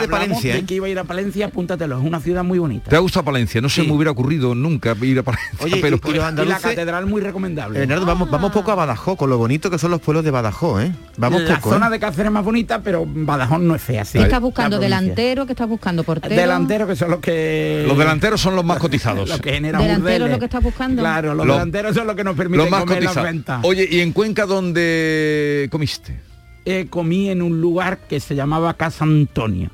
[0.42, 2.90] De que iba a ir a Palencia, apúntatelo, es una ciudad muy bonita.
[2.90, 3.60] ¿Te ha gustado Palencia?
[3.60, 3.86] No se Sí.
[3.86, 5.58] me hubiera ocurrido nunca ir a Palencia.
[5.60, 7.78] Oye, pero y- y los Y la andaluces- catedral muy recomendable.
[7.80, 10.82] Bernardo, vamos, vamos poco a Badajoz, con lo bonito que son los pueblos de Badajoz,
[10.82, 10.92] ¿eh?
[11.16, 11.90] Vamos la poco, zona ¿eh?
[11.90, 14.04] de Cáceres es más bonita, pero Badajoz no es fea.
[14.04, 14.18] Sí.
[14.18, 14.76] ¿Qué estás buscando?
[14.78, 14.84] La.
[14.84, 15.46] ¿Delantero?
[15.46, 16.02] ¿Qué estás buscando?
[16.04, 16.34] ¿Portero?
[16.34, 17.84] Delanteros que son los que...
[17.86, 19.28] Los delanteros son los más cotizados.
[19.34, 21.02] Los que generan ¿Delantero es lo que estás buscando?
[21.02, 23.28] Claro, los Los- delanteros son los que nos permiten Los más comer las cotizados.
[23.62, 26.20] Oye, ¿y en Cuenca dónde comiste?
[26.64, 29.70] Eh, comí en un lugar que se llamaba Casa Antonio,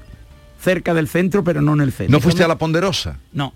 [0.60, 2.12] cerca del centro, pero no en el centro.
[2.16, 3.18] ¿No fuiste a la Ponderosa?
[3.32, 3.52] No.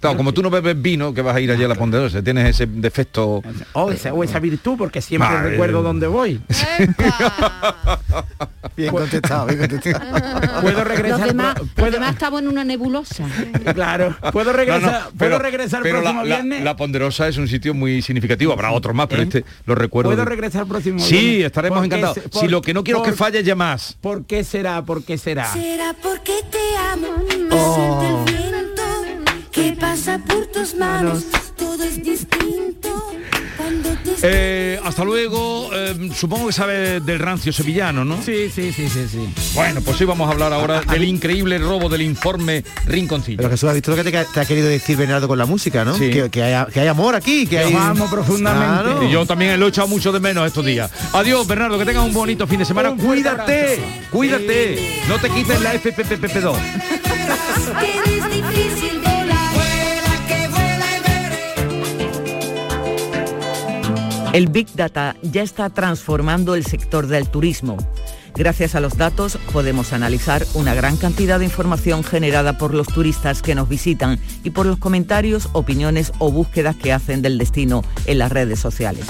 [0.00, 2.48] Claro, como tú no bebes vino, que vas a ir allí a la Ponderosa, tienes
[2.50, 3.42] ese defecto.
[3.72, 6.40] O esa, o esa virtud, porque siempre recuerdo dónde voy.
[8.76, 10.60] Bien contestado, bien contestado.
[10.62, 11.18] Puedo regresar.
[11.18, 13.24] Los demás, los puedo- demás estamos en una nebulosa.
[13.74, 14.14] claro.
[14.32, 14.82] Puedo regresar.
[14.82, 16.62] No, no, puedo regresar el pero próximo la, la- viernes.
[16.64, 19.24] la Ponderosa es un sitio muy significativo, habrá otros más, pero ¿Eh?
[19.24, 20.10] este lo recuerdo.
[20.10, 21.46] ¿Puedo regresar el próximo Sí, viernes?
[21.46, 22.30] estaremos ¿Por qué encantados.
[22.32, 23.96] se- Si lo que no quiero es que falle ya más.
[24.00, 24.84] ¿Por qué será?
[24.84, 25.52] ¿Por qué será?
[25.52, 28.24] Será porque te amo, me Oh.
[28.28, 28.34] el
[29.58, 31.24] que pasa por tus manos,
[31.56, 33.12] todo es distinto.
[33.56, 35.70] Cuando te Eh, hasta luego.
[35.74, 38.22] eh, supongo que sabe del rancio sevillano, ¿no?
[38.22, 39.28] Sí, sí, sí, sí, sí.
[39.54, 43.36] Bueno, pues sí vamos a hablar ahora del increíble robo del informe Rinconcillo.
[43.38, 45.84] Pero Jesús, ¿has visto lo que te, te ha querido decir Bernardo con la música,
[45.84, 45.94] no?
[45.98, 46.08] Sí.
[46.10, 47.74] Que, que hay, que hay amor aquí, que Que hay...
[47.74, 48.84] amo profundamente.
[48.84, 49.02] Claro.
[49.04, 50.88] Y yo también lo he echado mucho de menos estos días.
[51.12, 52.94] Adiós, Bernardo, que tengas un bonito fin de semana.
[52.96, 53.80] Cuídate,
[54.12, 55.02] cuídate.
[55.08, 56.54] No te quites la FPPP2.
[64.38, 67.76] El Big Data ya está transformando el sector del turismo.
[68.36, 73.42] Gracias a los datos podemos analizar una gran cantidad de información generada por los turistas
[73.42, 78.18] que nos visitan y por los comentarios, opiniones o búsquedas que hacen del destino en
[78.18, 79.06] las redes sociales.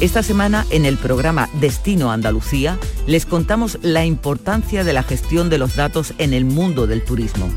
[0.00, 5.58] Esta semana en el programa Destino Andalucía les contamos la importancia de la gestión de
[5.58, 7.50] los datos en el mundo del turismo.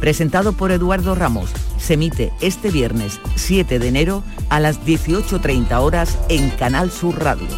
[0.00, 6.18] Presentado por Eduardo Ramos, se emite este viernes 7 de enero a las 18.30 horas
[6.28, 7.48] en Canal Sur Radio.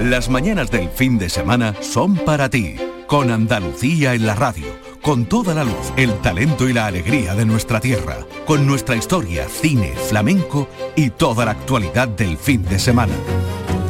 [0.00, 2.76] Las mañanas del fin de semana son para ti,
[3.06, 4.64] con Andalucía en la radio,
[5.02, 9.46] con toda la luz, el talento y la alegría de nuestra tierra, con nuestra historia,
[9.48, 13.12] cine, flamenco y toda la actualidad del fin de semana.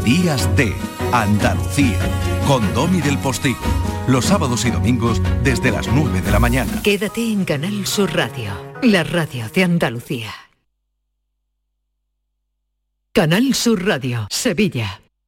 [0.04, 0.74] Días de
[1.12, 1.98] Andalucía,
[2.46, 3.58] con Domi del Postigo,
[4.06, 6.82] los sábados y domingos desde las 9 de la mañana.
[6.84, 10.32] Quédate en Canal Sur Radio, la radio de Andalucía.
[13.12, 15.00] Canal Sur Radio, Sevilla.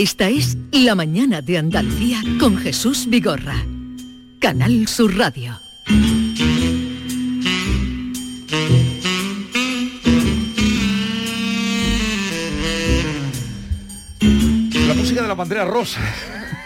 [0.00, 3.66] Esta es La Mañana de Andalucía con Jesús Vigorra.
[4.38, 5.60] Canal Sur Radio.
[14.88, 16.00] La música de la bandera rosa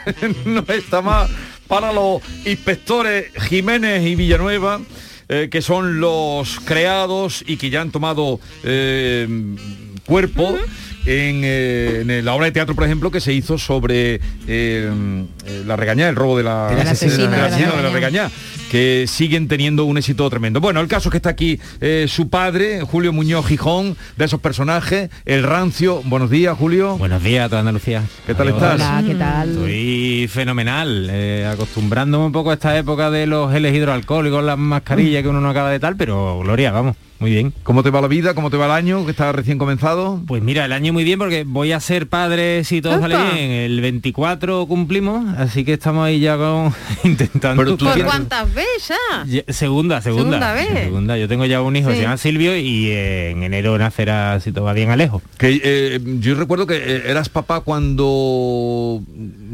[0.47, 1.29] no está más
[1.67, 4.81] para los inspectores Jiménez y Villanueva,
[5.29, 9.27] eh, que son los creados y que ya han tomado eh,
[10.07, 10.57] cuerpo.
[11.07, 15.63] En, eh, en la obra de teatro, por ejemplo, que se hizo sobre eh, eh,
[15.67, 17.91] la regañá, el robo de la, de la asesino de la regañá.
[17.91, 18.31] regañá.
[18.71, 20.61] que siguen teniendo un éxito tremendo.
[20.61, 24.41] Bueno, el caso es que está aquí eh, su padre, Julio Muñoz Gijón, de esos
[24.41, 26.01] personajes, el rancio.
[26.07, 26.97] Buenos días, Julio.
[26.97, 28.03] Buenos días a toda Andalucía.
[28.27, 28.63] ¿Qué tal Adiós.
[28.63, 28.81] estás?
[28.81, 29.51] Hola, ¿qué tal?
[29.51, 35.23] Estoy fenomenal, eh, acostumbrándome un poco a esta época de los geles hidroalcohólicos, las mascarillas
[35.23, 37.53] que uno no acaba de tal, pero Gloria, vamos, muy bien.
[37.63, 38.35] ¿Cómo te va la vida?
[38.35, 40.21] ¿Cómo te va el año que está recién comenzado?
[40.27, 43.31] Pues mira, el año muy bien porque voy a ser padre si todo sale ¡Epa!
[43.33, 43.51] bien.
[43.51, 46.75] El 24 cumplimos, así que estamos ahí ya con
[47.05, 47.63] intentando.
[47.63, 49.25] Pero tú ¿Por tienes- cuántas veces ya?
[49.27, 50.39] Ya- Segunda, segunda.
[50.39, 50.85] Segunda vez.
[50.85, 51.17] Segunda.
[51.19, 51.99] Yo tengo ya un hijo que Sí.
[52.01, 55.23] se llama Silvio y eh, en enero nacerá, si todo va bien, Alejo.
[55.39, 59.03] Que eh, yo recuerdo que eh, eras papá cuando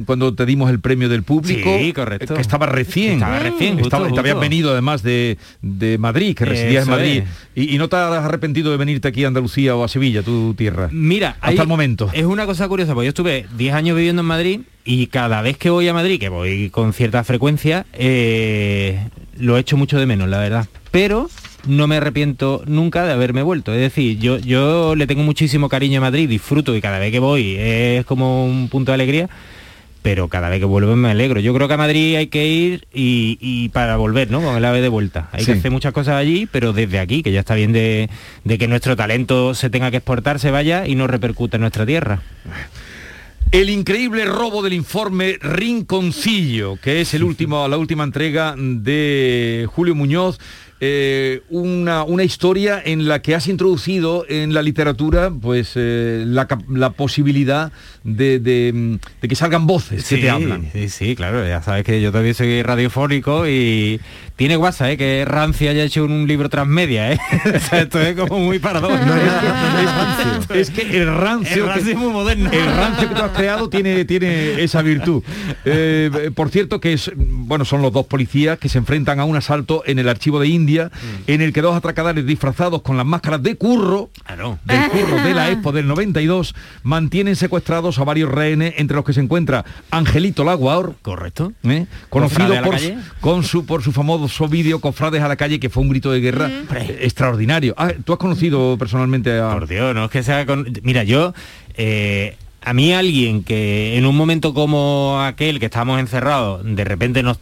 [0.06, 1.70] cuando te dimos el premio del público.
[1.78, 2.34] Sí, correcto.
[2.34, 3.14] Que estaba recién.
[3.14, 7.22] Estaba recién, justo, Estaba- Te habías venido además de, de Madrid, que residías en Madrid.
[7.22, 7.28] es.
[7.54, 10.54] Y, y no te has arrepentido de venirte aquí a Andalucía o a Sevilla, tu
[10.54, 10.88] tierra.
[10.92, 12.10] Mira, hasta el momento.
[12.12, 15.56] Es una cosa curiosa, porque yo estuve 10 años viviendo en Madrid y cada vez
[15.56, 20.28] que voy a Madrid, que voy con cierta frecuencia, eh, lo echo mucho de menos,
[20.28, 20.68] la verdad.
[20.90, 21.28] Pero
[21.66, 23.72] no me arrepiento nunca de haberme vuelto.
[23.72, 27.18] Es decir, yo, yo le tengo muchísimo cariño a Madrid, disfruto y cada vez que
[27.18, 29.28] voy es como un punto de alegría.
[30.02, 31.40] Pero cada vez que vuelvo me alegro.
[31.40, 34.40] Yo creo que a Madrid hay que ir y, y para volver, ¿no?
[34.40, 35.28] Con el ave de vuelta.
[35.32, 35.52] Hay Sí.
[35.52, 38.08] que hacer muchas cosas allí, pero desde aquí, que ya está bien de,
[38.44, 41.84] de que nuestro talento se tenga que exportar, se vaya y no repercute en nuestra
[41.84, 42.22] tierra.
[43.52, 49.94] El increíble robo del informe Rinconcillo, que es el último, la última entrega de Julio
[49.94, 50.38] Muñoz.
[50.80, 56.48] Eh, una, una historia en la que has introducido en la literatura pues eh, la,
[56.70, 57.70] la posibilidad
[58.02, 60.70] de, de, de que salgan voces que te hablan.
[60.72, 64.00] Sí, sí, claro, ya sabes que yo también soy radiofónico y
[64.40, 64.96] tiene guasa, ¿eh?
[64.96, 67.18] Que Ranci haya hecho un, un libro transmedia, ¿eh?
[67.54, 69.04] O sea, Esto es como muy paradójico.
[70.54, 72.50] Es que el rancio, El rancio que, es muy moderno.
[72.50, 75.22] el rancio que tú has creado tiene, tiene esa virtud.
[75.64, 79.36] Eh, por cierto que es, bueno, son los dos policías que se enfrentan a un
[79.36, 80.90] asalto en el archivo de India,
[81.26, 84.08] en el que dos atracadores disfrazados con las máscaras de curro,
[84.64, 89.12] del curro de la Expo del 92, mantienen secuestrados a varios rehenes, entre los que
[89.12, 91.86] se encuentra Angelito Laguaor, correcto, ¿eh?
[92.08, 92.96] conocido Cofrade a la por, calle.
[93.20, 96.20] con su, por su famoso vídeo Cofrades a la calle, que fue un grito de
[96.20, 96.50] guerra
[97.00, 97.74] extraordinario.
[97.76, 99.52] Ah, ¿Tú has conocido personalmente a...
[99.52, 100.66] Por Dios, no es que sea con...
[100.82, 101.34] Mira, yo...
[101.74, 107.22] eh, a mí alguien que en un momento como aquel que estábamos encerrados, de repente
[107.22, 107.38] nos,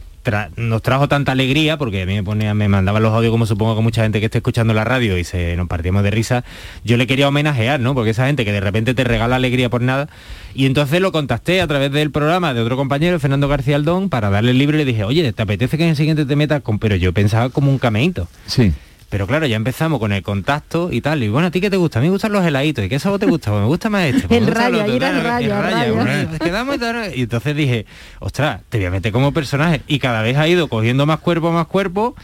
[0.55, 3.75] nos trajo tanta alegría, porque a mí me, ponía, me mandaban los audios como supongo
[3.75, 6.43] que mucha gente que esté escuchando la radio y se nos partíamos de risa,
[6.83, 7.93] yo le quería homenajear, ¿no?
[7.93, 10.09] Porque esa gente que de repente te regala alegría por nada.
[10.53, 14.29] Y entonces lo contacté a través del programa de otro compañero, Fernando García Aldón, para
[14.29, 16.61] darle el libro y le dije, oye, ¿te apetece que en el siguiente te metas
[16.61, 16.79] con...?
[16.79, 18.27] Pero yo pensaba como un cameíto.
[18.45, 18.73] Sí.
[19.09, 21.23] Pero claro, ya empezamos con el contacto y tal.
[21.23, 21.97] Y bueno, ¿a ti qué te gusta?
[21.97, 22.85] A mí me gustan los heladitos.
[22.85, 23.49] ¿Y qué sabor te gusta?
[23.49, 24.27] Pues me gusta más este.
[24.27, 25.91] pues El raya, otro, el raya, raya.
[25.91, 27.15] bueno, quedamos y tal.
[27.15, 27.85] Y entonces dije,
[28.19, 29.81] ostras, te voy a meter como personaje.
[29.87, 32.15] Y cada vez ha ido cogiendo más cuerpo, más cuerpo.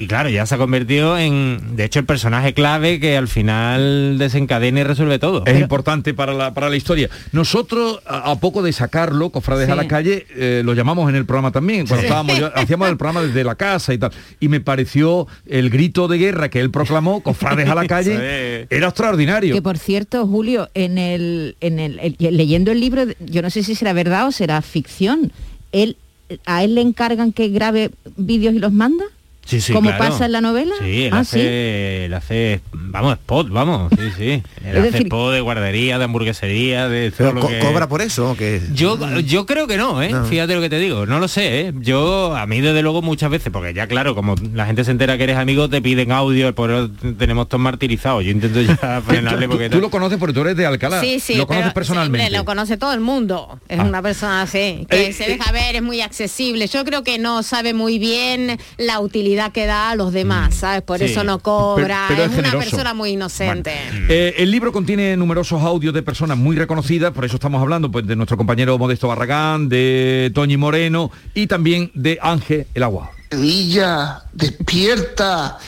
[0.00, 4.16] Y claro, ya se ha convertido en, de hecho, el personaje clave que al final
[4.18, 5.44] desencadena y resuelve todo.
[5.44, 7.10] Es importante para la, para la historia.
[7.32, 9.72] Nosotros, a, a poco de sacarlo, Cofrades Sí.
[9.72, 12.06] a la calle, eh, lo llamamos en el programa también, cuando Sí.
[12.06, 14.10] estábamos, yo- hacíamos el programa desde la casa y tal.
[14.40, 18.88] Y me pareció el grito de guerra que él proclamó, Cofrades a la calle, era
[18.88, 19.54] extraordinario.
[19.54, 23.62] Que por cierto, Julio, en el, en el, el- leyendo el libro, yo no sé
[23.62, 25.30] si será verdad o será ficción.
[25.72, 25.98] Él,
[26.46, 29.04] a él le encargan que grabe vídeos y los manda.
[29.46, 30.04] Sí, sí, ¿Como claro.
[30.12, 30.74] pasa en la novela?
[30.80, 34.24] Sí, él Ah, hace, él hace, vamos, spot, vamos, sí, sí.
[34.64, 37.58] Él Es hace decir- spot de guardería, de hamburguesería, de todo Pero lo co- que...
[37.58, 38.60] ¿Cobra por eso o qué?
[38.74, 40.10] Yo, yo creo que no, ¿eh?
[40.10, 40.24] No.
[40.26, 41.72] Fíjate lo que te digo, no lo sé, ¿eh?
[41.80, 45.16] Yo, a mí desde luego muchas veces, porque ya claro, como la gente se entera
[45.16, 48.22] que eres amigo, te piden audio, por eso tenemos todos martirizados.
[48.24, 48.76] Yo intento ya
[49.06, 49.68] frenarle Tú, porque...
[49.70, 51.00] tú lo conoces porque tú eres de Alcalá.
[51.00, 52.28] Sí, sí, lo conoces pero personalmente.
[52.28, 53.58] sí, lo conoce todo el mundo.
[53.68, 53.84] Es Ah.
[53.84, 55.28] una persona así, que Eh, se eh.
[55.38, 56.68] deja ver, es muy accesible.
[56.68, 60.82] Yo creo que no sabe muy bien la utilidad que da a los demás, ¿sabes?
[60.82, 61.04] Por Mm.
[61.06, 61.12] Sí.
[61.12, 62.06] eso no cobra.
[62.08, 63.72] Pero- pero es, es una persona muy inocente.
[64.08, 68.06] Eh, el libro contiene numerosos audios de personas muy reconocidas, por eso estamos hablando pues,
[68.06, 73.10] de nuestro compañero Modesto Barragán, de Toñi Moreno y también de Ángel El Agua.
[73.30, 75.58] Sevilla, despierta,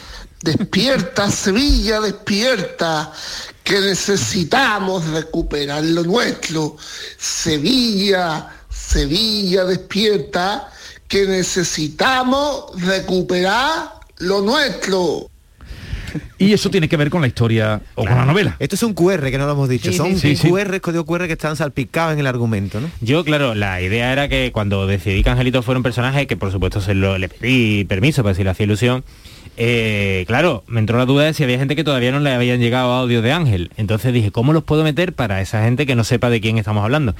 [0.42, 3.12] despierta, Sevilla, despierta,
[3.62, 6.76] que necesitamos recuperar lo nuestro.
[7.16, 8.48] Sevilla,
[8.92, 10.68] Sevilla, despierta,
[11.08, 15.30] que necesitamos recuperar lo nuestro.
[16.36, 18.54] Y eso tiene que ver con la historia o con la novela.
[18.58, 19.90] Esto es un QR que no lo hemos dicho.
[19.90, 20.50] Sí, Son sí, sí.
[20.50, 22.90] QR, código QR que están salpicados en el argumento, ¿no?
[23.00, 26.52] Yo, claro, la idea era que cuando decidí que Angelito fuera un personaje, que por
[26.52, 29.04] supuesto se lo, le pedí permiso para si le hacía ilusión,
[29.56, 32.60] eh, claro, me entró la duda de si había gente que todavía no le habían
[32.60, 33.70] llegado audios de Ángel.
[33.78, 36.84] Entonces dije, ¿cómo los puedo meter para esa gente que no sepa de quién estamos
[36.84, 37.14] hablando?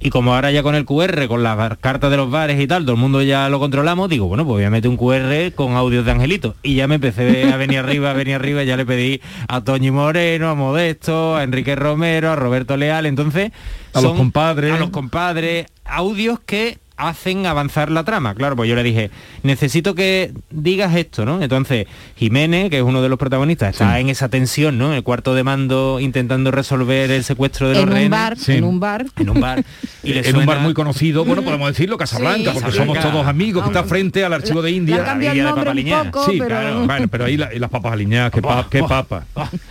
[0.00, 2.82] Y como ahora ya con el QR, con las cartas de los bares y tal,
[2.84, 5.74] todo el mundo ya lo controlamos, digo, bueno, pues voy a meter un QR con
[5.74, 6.54] audios de Angelito.
[6.62, 9.90] Y ya me empecé a venir arriba, a venir arriba, ya le pedí a Toñi
[9.90, 13.50] Moreno, a Modesto, a Enrique Romero, a Roberto Leal, entonces...
[13.92, 14.72] A los compadres.
[14.72, 18.34] A los compadres, audios que hacen avanzar la trama.
[18.34, 19.10] Claro, pues yo le dije,
[19.42, 21.40] necesito que digas esto, ¿no?
[21.42, 21.86] Entonces,
[22.16, 24.88] Jiménez, que es uno de los protagonistas, está en esa tensión, ¿no?
[24.90, 28.10] En el cuarto de mando intentando resolver el secuestro de los En un rehenes.
[28.10, 29.06] bar, en un bar.
[29.16, 29.64] En un bar.
[30.02, 32.58] Y le en un bar muy conocido, bueno, podemos decirlo, Casablanca, Sí.
[32.60, 34.96] porque somos todos amigos, que está frente al archivo de India.
[34.96, 36.86] el de nombre Papa un poco, Sí, pero- claro.
[36.86, 39.24] Bueno, pero ahí la- y las papas aliñadas, qué, pa- qué papa,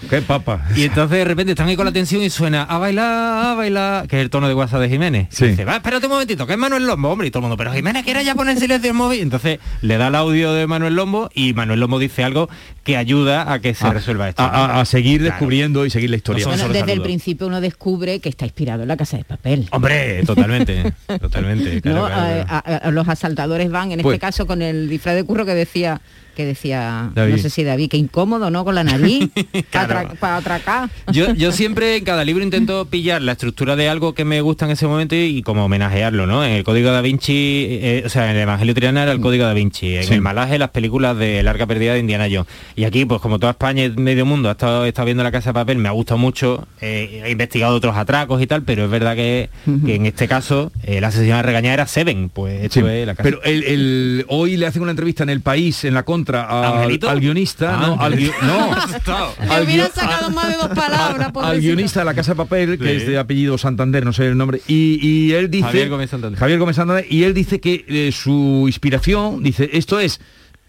[0.10, 0.62] qué papa.
[0.76, 4.08] Y entonces de repente están ahí con la tensión y suena a bailar, a bailar,
[4.08, 5.28] que es el tono de WhatsApp de Jiménez.
[5.32, 5.46] Sí.
[5.46, 7.58] Y dice, va, espérate un momentito, que es Manuel Lombo, hombre, y todo el mundo,
[7.58, 9.22] pero Jiménez quiere ya poner en silencio el móvil.
[9.22, 12.48] Entonces le da el audio de Manuel Lombo y Manuel Lombo dice algo
[12.84, 14.44] que ayuda a que se A- resuelva esto.
[14.44, 15.34] a, a- a seguir Claro.
[15.34, 16.46] descubriendo y seguir la historia.
[16.46, 19.68] No Bueno, desde el principio uno descubre que está inspirado en la casa de papel.
[19.72, 21.82] Hombre, totalmente, totalmente.
[21.82, 22.06] claro, ¿no?
[22.08, 22.64] claro, A- claro.
[22.84, 25.56] a- a- los asaltadores van, en Pues- este caso con el disfraz de curro que
[25.56, 26.00] decía,
[26.38, 27.34] que decía, David.
[27.34, 28.64] no sé si David, que incómodo, ¿no?
[28.64, 29.28] Con la nariz,
[29.74, 30.90] para, para atracar.
[31.12, 34.66] Yo, yo siempre en cada libro intento pillar la estructura de algo que me gusta
[34.66, 36.46] en ese momento y, y como homenajearlo, ¿no?
[36.46, 37.34] En el Código da Vinci,
[37.70, 40.14] eh, o sea, en el Evangelio Triana era el Código da Vinci, en Sí.
[40.14, 42.48] el Malaje las películas de Larga Perdida de Indiana Jones.
[42.76, 45.32] Y aquí, pues como toda España y medio mundo ha estado, he estado viendo la
[45.32, 48.86] Casa de Papel, me ha gustado mucho, eh, he investigado otros atracos y tal, pero
[48.86, 49.50] es verdad que,
[49.86, 53.16] que en este caso el asesino de regañar era Seven, pues esto Sí, es la
[53.16, 53.24] casa.
[53.24, 57.20] pero el, el- hoy le hacen una entrevista en el país, en la contra, al
[57.20, 58.70] guionista, Ah, no, al, guio- no,
[59.48, 62.78] Le al guio- sacado más de dos palabras, al guionista de la Casa de Papel,
[62.78, 62.96] que Sí.
[62.98, 65.66] es de apellido Santander, no sé el nombre, y, y él dice...
[65.68, 66.40] Javier Gómez Santander.
[66.40, 70.20] Javier Gómez Santander, y él dice que eh, su inspiración, dice, esto es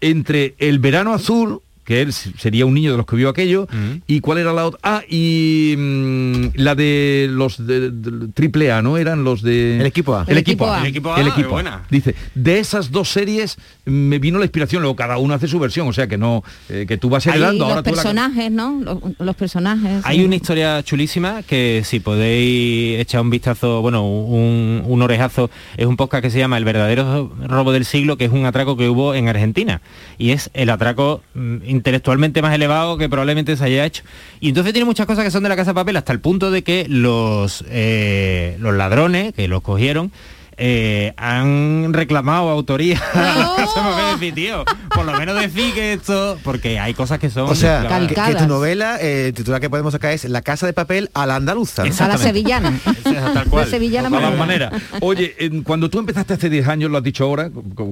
[0.01, 3.67] entre el verano azul, que él sería un niño de los que vio aquello,
[4.05, 4.79] y cuál era la otra...
[4.83, 8.95] Ah, y mm, la de los de, de- triple A, ¿no?
[8.99, 9.79] Eran los de...
[9.79, 10.23] El equipo A.
[10.27, 10.81] El, equipo A.
[10.81, 11.51] El equipo A, El equipo A.
[11.51, 11.83] buena.
[11.89, 15.87] Dice, de esas dos series me vino la inspiración, luego cada uno hace su versión,
[15.87, 18.79] o sea que no, eh, que tú vas Ahí heredando los ahora la- personajes, ¿no?
[18.83, 20.01] Los, los personajes.
[20.05, 25.87] Hay una historia chulísima que si podéis echar un vistazo, bueno, un, un orejazo, es
[25.87, 28.89] un podcast que se llama El verdadero robo del siglo, que es un atraco que
[28.89, 29.81] hubo en Argentina.
[30.19, 34.03] Y es el atraco mm, intelectualmente más elevado que probablemente se haya hecho.
[34.39, 36.51] Y entonces tiene muchas cosas que son de la Casa de Papel, hasta el punto
[36.51, 40.11] de que los, eh, los ladrones que los cogieron,
[40.61, 46.93] eh, han reclamado autoría la decir, tío, por lo menos decir que esto, porque hay
[46.93, 47.49] cosas que son...
[47.49, 51.09] O sea, que, tu novela, eh, titular que podemos sacar es La casa de papel
[51.13, 51.85] a la andaluza.
[51.85, 51.95] ¿no?
[51.97, 52.77] A la sevillana.
[53.33, 53.65] tal cual.
[53.65, 54.35] De sevillana manera.
[54.35, 54.73] maneras.
[54.99, 57.49] Oye, en- cuando tú empezaste hace 10 años, lo has dicho ahora,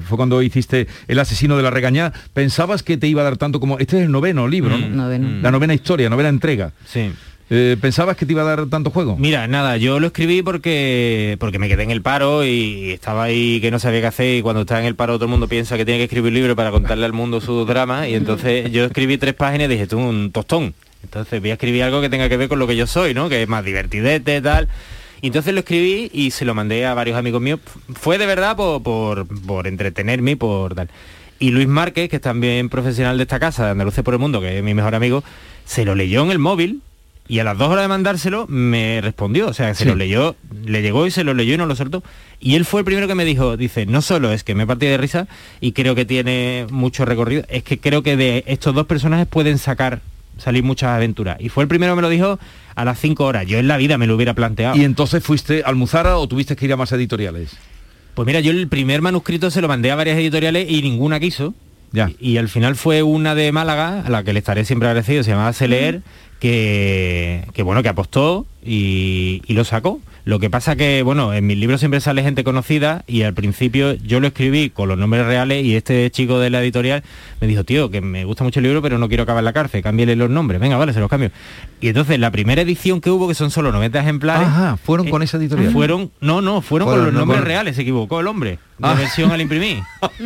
[0.07, 3.59] fue cuando hiciste El asesino de la regañá, ¿pensabas que te iba a dar tanto
[3.61, 3.79] como...
[3.79, 4.87] Este es el noveno libro, ¿no?
[4.87, 5.41] Mm, Noveno.
[5.41, 6.73] La novena historia, novena entrega.
[6.85, 7.11] Sí.
[7.49, 9.15] Eh, ¿Pensabas que te iba a dar tanto juego?
[9.17, 13.61] Mira, nada, yo lo escribí porque porque me quedé en el paro y estaba ahí
[13.61, 15.77] que no sabía qué hacer y cuando está en el paro todo el mundo piensa
[15.77, 18.83] que tiene que escribir un libro para contarle al mundo su drama y entonces yo
[18.85, 20.73] escribí tres páginas y dije, tú un tostón.
[21.03, 23.29] Entonces voy a escribir algo que tenga que ver con lo que yo soy, ¿no?
[23.29, 24.67] Que es más divertidete, tal.
[25.21, 27.61] Y entonces lo escribí y se lo mandé a varios amigos míos.
[27.93, 30.89] Fue de verdad por, por, por entretenerme y por tal.
[31.39, 34.41] Y Luis Márquez, que es también profesional de esta casa, de Andalucía por el Mundo,
[34.41, 35.23] que es mi mejor amigo,
[35.65, 36.81] se lo leyó en el móvil
[37.27, 39.47] y a las dos horas de mandárselo me respondió.
[39.47, 39.89] O sea, se Sí.
[39.89, 42.03] lo leyó, le llegó y se lo leyó y no lo soltó.
[42.39, 44.85] Y él fue el primero que me dijo, dice, no solo es que me partí
[44.85, 45.27] de risa
[45.61, 49.57] y creo que tiene mucho recorrido, es que creo que de estos dos personajes pueden
[49.57, 50.01] sacar,
[50.37, 51.37] salir muchas aventuras.
[51.39, 52.39] Y fue el primero que me lo dijo
[52.75, 53.45] a las cinco horas.
[53.47, 54.77] Yo en la vida me lo hubiera planteado.
[54.77, 57.57] ¿Y entonces fuiste al Muzara o tuviste que ir a más editoriales?
[58.13, 61.53] Pues mira, yo el primer manuscrito se lo mandé a varias editoriales y ninguna quiso.
[61.91, 62.09] Ya.
[62.19, 65.23] Y, y al final fue una de Málaga, a la que le estaré siempre agradecido,
[65.23, 66.01] se llamaba Celeer,
[66.39, 69.99] que, que bueno, que apostó y, y lo sacó.
[70.27, 73.93] Lo que pasa que, bueno, en mis libros siempre sale gente conocida y al principio
[73.93, 77.01] yo lo escribí con los nombres reales y este chico de la editorial
[77.39, 79.53] me dijo, tío, que me gusta mucho el libro, pero no quiero acabar en la
[79.53, 80.59] cárcel, cámbiale los nombres.
[80.59, 81.31] Venga, vale, se los cambio.
[81.79, 85.23] Y entonces la primera edición que hubo, que son solo 90 ejemplares, Ajá, fueron con
[85.23, 85.71] esa editorial.
[85.71, 88.59] fueron, no, no, fueron con los no, nombres con- reales, se equivocó el hombre.
[88.79, 88.93] De Ah.
[88.93, 89.79] versión al imprimir.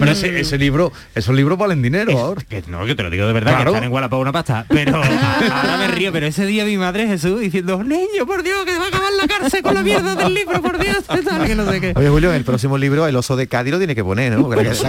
[0.00, 2.42] Pero ese, ese libro, esos libros valen dinero ahora.
[2.48, 3.70] Que no, que te lo digo de verdad, Claro.
[3.70, 4.66] que están en Wallapop una pasta.
[4.68, 4.96] Pero
[5.52, 8.86] ahora me río, pero ese día mi madre Jesús diciendo, niño, por Dios, que va
[8.86, 11.80] a acabar la cárcel con la mierda del libro, por Dios, tal, que no sé
[11.80, 11.92] qué.
[11.96, 14.52] Oye, Julio, en el próximo libro el oso de Cádiz lo tiene que poner, ¿no?
[14.52, 14.84] El oso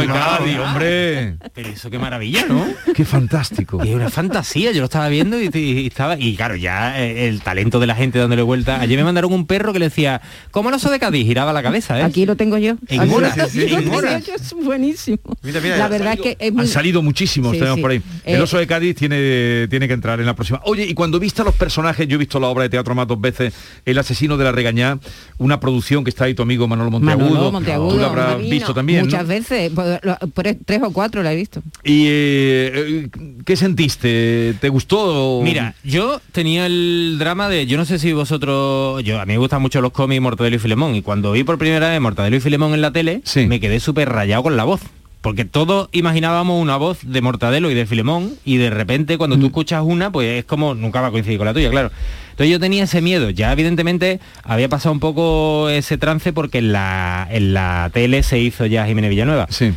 [0.00, 1.36] de Cádiz, hombre.
[1.54, 2.66] Pero eso qué maravilla, ¿no?
[2.94, 3.84] Qué fantástico.
[3.84, 6.18] Y es una fantasía, yo lo estaba viendo y, y estaba.
[6.18, 8.80] Y claro, ya eh, el talento de la gente dándole vuelta.
[8.80, 11.62] Ayer me mandaron un perro que le decía, como el oso de Cádiz, giraba la
[11.62, 12.02] cabeza, ¿eh?
[12.02, 12.76] Aquí lo tengo yo.
[12.88, 14.28] En horas, menos sí, sí, en 18 horas.
[14.28, 15.18] es buenísimo.
[15.42, 16.62] Mira, mira, la verdad es que es muy...
[16.62, 17.82] Han salido muchísimos, Sí, tenemos sí.
[17.82, 18.02] por ahí.
[18.24, 20.60] El Eh, oso de Cádiz tiene, tiene que entrar en la próxima.
[20.64, 23.06] Oye, y cuando viste a los personajes, yo he visto la obra de teatro más
[23.06, 23.52] dos veces,
[23.84, 24.98] El asesino de la regañá,
[25.38, 27.28] una producción que está ahí tu amigo Manolo Monteagudo.
[27.30, 29.00] Manolo Monteagudo, Tú la habrás visto también.
[29.00, 29.04] ¿no?
[29.06, 30.00] Muchas veces, por-
[30.32, 31.62] por tres o cuatro la he visto.
[31.84, 33.08] ¿Y eh, eh,
[33.44, 34.54] qué sentiste?
[34.60, 35.40] ¿Te gustó?
[35.42, 39.38] Mira, yo tenía el drama de, yo no sé si vosotros, yo a mí me
[39.38, 42.40] gustan mucho los cómics Mortadelo y Filemón y cuando vi por primera vez Mortadelo y
[42.40, 44.80] Filemón en la tele, me quedé súper rayado con la voz.
[45.20, 49.46] Porque todos imaginábamos una voz de Mortadelo y de Filemón y de repente cuando tú
[49.46, 51.90] escuchas una, pues es como, nunca va a coincidir con la tuya, claro.
[52.30, 53.30] Entonces yo tenía ese miedo.
[53.30, 58.38] Ya evidentemente había pasado un poco ese trance porque en la, en la tele se
[58.38, 59.48] hizo ya Jiménez Villanueva.
[59.50, 59.72] Sí.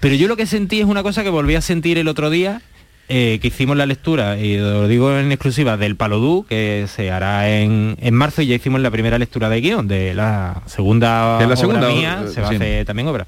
[0.00, 2.62] Pero yo lo que sentí es una cosa que volví a sentir el otro día,
[3.08, 7.50] eh, que hicimos la lectura, y lo digo en exclusiva, del Palodú, que se hará
[7.50, 11.40] en, en marzo, y ya hicimos la primera lectura de guion, de la segunda, De
[11.40, 12.54] la obra segunda, mía, se va sí.
[12.54, 13.26] a hacer también obra.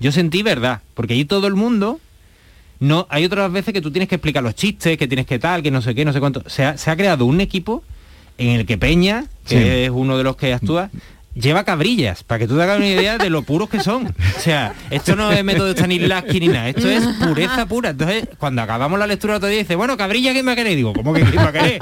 [0.00, 2.00] Yo sentí verdad, porque ahí todo el mundo...
[2.80, 5.64] No, hay otras veces que tú tienes que explicar los chistes, que tienes que tal,
[5.64, 6.48] que no sé qué, no sé cuánto.
[6.48, 7.82] Se ha, se ha creado un equipo
[8.38, 9.68] en el que Peña, que Sí.
[9.86, 10.88] es uno de los que actúa,
[11.38, 14.06] lleva cabrillas, para que tú te hagas una idea de lo puros que son.
[14.06, 17.90] O sea, esto no es método Stanislavski ni nada, esto es pureza pura.
[17.90, 20.76] Entonces, cuando acabamos la lectura otro día, dice, bueno, cabrilla, ¿quién me queréis?
[20.76, 21.78] Digo, ¿cómo que quién me queréis?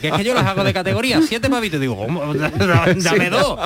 [0.00, 1.80] Que es que yo las hago de categoría, siete pavitos.
[1.80, 2.34] Digo, ¿cómo?
[2.34, 3.58] Dame dos.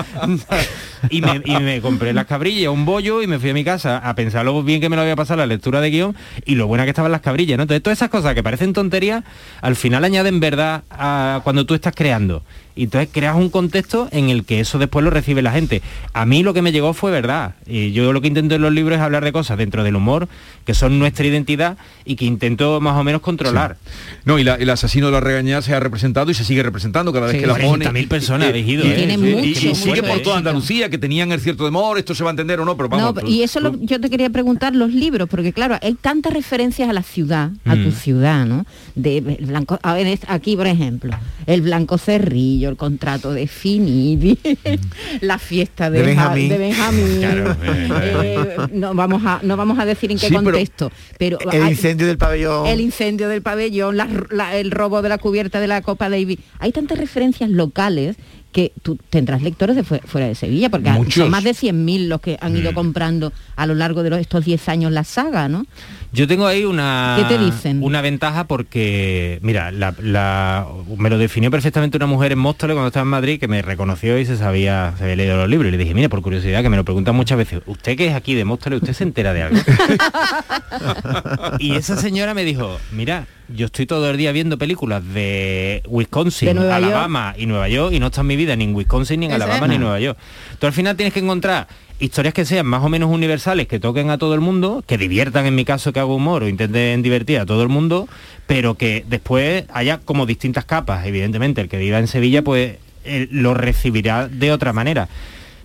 [1.11, 3.99] Y me, y me compré las cabrillas, un bollo, y me fui a mi casa
[3.99, 6.67] a pensar lo bien que me lo había pasado la lectura de guion y lo
[6.67, 7.63] buena que estaban las cabrillas, ¿no?
[7.63, 9.25] Entonces, todas esas cosas que parecen tonterías,
[9.61, 12.43] al final añaden verdad a cuando tú estás creando.
[12.75, 15.83] Y entonces creas un contexto en el que eso después lo recibe la gente.
[16.15, 17.55] A mí lo que me llegó fue verdad.
[17.67, 20.29] Y yo lo que intento en los libros es hablar de cosas dentro del humor,
[20.65, 23.77] que son nuestra identidad y que intento más o menos controlar.
[24.25, 27.13] No, y la- el asesino de la regañá se ha representado y se sigue representando
[27.13, 27.85] cada vez Sí, que la pone.
[27.85, 28.95] 40.000 personas habéis ido, y, ¿eh?
[28.95, 32.23] Tiene y- mucho sigue por toda Andalucía, que tenían el cierto de amor, esto se
[32.25, 33.15] va a entender o no, pero vamos.
[33.23, 36.89] No, y eso lo- yo te quería preguntar los libros, porque claro, hay tantas referencias
[36.89, 37.93] a la ciudad, a tu Mm.
[37.93, 38.65] ciudad, ¿no?
[38.95, 41.11] De el blanco, a ver, aquí por ejemplo,
[41.47, 44.39] el blanco cerrillo, el contrato de Finidi,
[45.21, 46.49] la fiesta de, De Benjamín.
[46.49, 47.19] De Benjamín.
[47.19, 47.57] Claro.
[48.03, 51.63] Eh, no vamos a no vamos a decir en qué Sí, pero contexto, pero, El
[51.63, 52.67] hay- incendio del pabellón.
[52.67, 56.39] el incendio del pabellón, la- la- el robo de la cubierta de la Copa Davis.
[56.59, 58.17] Hay tantas referencias locales
[58.53, 61.15] que tú tendrás lectores de fue- fuera de Sevilla, porque Muchos.
[61.15, 62.75] son más de 100.000 los que han ido Mm.
[62.75, 65.65] comprando a lo largo de los- estos 10 años la saga, ¿no?
[66.13, 67.83] Yo tengo ahí una, ¿Qué te dicen?
[67.83, 70.67] una ventaja porque, mira, la, la-
[70.99, 74.19] me lo definió perfectamente una mujer en Móstoles cuando estaba en Madrid que me reconoció
[74.19, 75.69] y se sabía, se había leído los libros.
[75.69, 78.15] Y le dije, mire, por curiosidad, que me lo preguntan muchas veces, usted que es
[78.15, 79.57] aquí de Móstoles, ¿usted se entera de algo?
[81.59, 86.49] y esa señora me dijo, mira, yo estoy todo el día viendo películas de Wisconsin,
[86.49, 86.93] De Nueva York.
[86.93, 89.33] Alabama y Nueva York y no está en mi vida ni en Wisconsin, ni en
[89.33, 90.19] Alabama, ni en Nueva York.
[90.59, 94.11] Tú al final tienes que encontrar historias que sean más o menos universales, que toquen
[94.11, 97.39] a todo el mundo, que diviertan en mi caso que hago humor o intenten divertir
[97.39, 98.09] a todo el mundo,
[98.47, 101.07] pero que después haya como distintas capas.
[101.07, 105.09] Evidentemente, el que viva en Sevilla pues eh, lo recibirá de otra manera.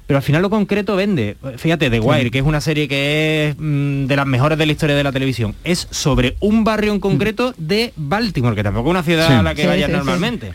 [0.07, 1.35] Pero al final lo concreto vende.
[1.57, 4.71] Fíjate, The Wire, que es una serie que es mm, de las mejores de la
[4.71, 8.91] historia de la televisión, es sobre un barrio en concreto de Baltimore, que tampoco es
[8.91, 9.33] una ciudad Sí.
[9.33, 10.53] a la que Sí, vayas normalmente.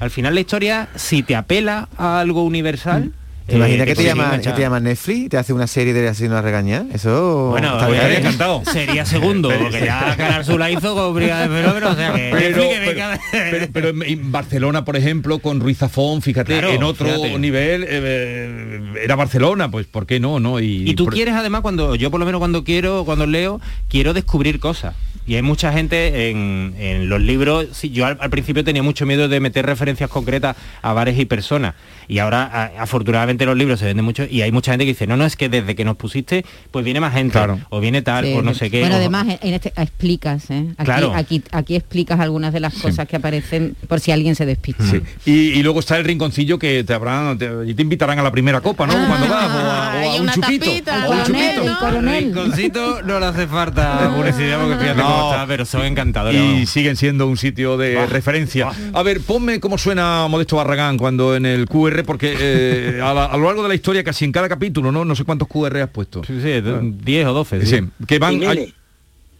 [0.00, 3.12] Al final la historia, si te apela a algo universal...
[3.48, 5.94] ¿Te imaginas eh, que te llama, que te llama Netflix y te hace una serie
[5.94, 6.84] de asesino a regañar?
[6.92, 8.64] Eso Bueno, está eh, bien.
[8.64, 12.28] sería segundo, porque ya Canal Sur la hizo con Brigada de Fenómeno, o sea que
[12.30, 16.52] Pero, que pero, venga- pero- pero en- en Barcelona, por ejemplo, con Ruiz Zafón, fíjate,
[16.52, 17.38] Claro, en otro fíjate.
[17.38, 20.38] nivel eh, era Barcelona, pues ¿por qué no?
[20.40, 20.60] no?
[20.60, 24.12] Y tú por- quieres además cuando yo por lo menos cuando quiero, cuando leo, quiero
[24.12, 24.94] descubrir cosas.
[25.26, 29.04] Y hay mucha gente en, en los libros, sí, yo al, al principio tenía mucho
[29.04, 31.74] miedo de meter referencias concretas a bares y personas.
[32.08, 35.06] Y ahora a- afortunadamente los libros se venden mucho y hay mucha gente que dice,
[35.06, 37.38] no, no, es que desde que nos pusiste, pues viene más gente.
[37.68, 38.60] O viene tal, Sí, o no sí.
[38.60, 38.80] sé qué.
[38.80, 40.64] Bueno, o- además en- este explicas, ¿eh?
[40.78, 41.12] Aquí, Claro.
[41.14, 44.84] aquí, aquí explicas algunas de las cosas que aparecen por si alguien se despista.
[44.84, 45.00] Sí.
[45.26, 48.30] Y, y luego está el rinconcillo que te habrán te, y te invitarán a la
[48.32, 48.94] primera copa, ¿no?
[48.94, 50.70] Cuando vas, o a, o a un chupito.
[50.70, 52.00] o a un chupito.
[52.18, 55.06] Rinconcito no le hace falta publicidad porque fíjate No.
[55.06, 56.40] cómo está, pero son encantadores.
[56.40, 56.68] Y vamos.
[56.70, 58.68] siguen siendo un sitio de referencia.
[58.92, 63.26] A ver, ponme cómo suena Modesto Barragán cuando en el QR, porque eh, a, la-
[63.26, 65.04] a lo largo de la historia, casi en cada capítulo, ¿no?
[65.04, 66.22] No sé cuántos QR has puesto.
[66.24, 67.66] Sí, sí, 10 o 12.
[67.66, 68.34] Sí, que van...
[68.40, 68.74] Jiménez,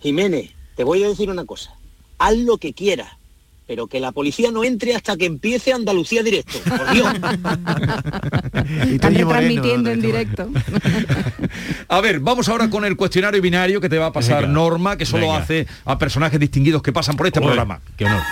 [0.01, 1.73] Jiménez, te voy a decir una cosa.
[2.19, 3.09] Haz lo que quieras,
[3.67, 6.59] pero que la policía no entre hasta que empiece Andalucía directo.
[6.69, 7.09] Por Dios.
[8.91, 10.51] Están retransmitiendo en directo.
[11.89, 14.53] A ver, vamos ahora con el cuestionario binario que te va a pasar Venga.
[14.55, 15.39] Norma, que solo Venga.
[15.39, 17.81] hace a personajes distinguidos que pasan por este programa.
[17.97, 18.23] Qué honor.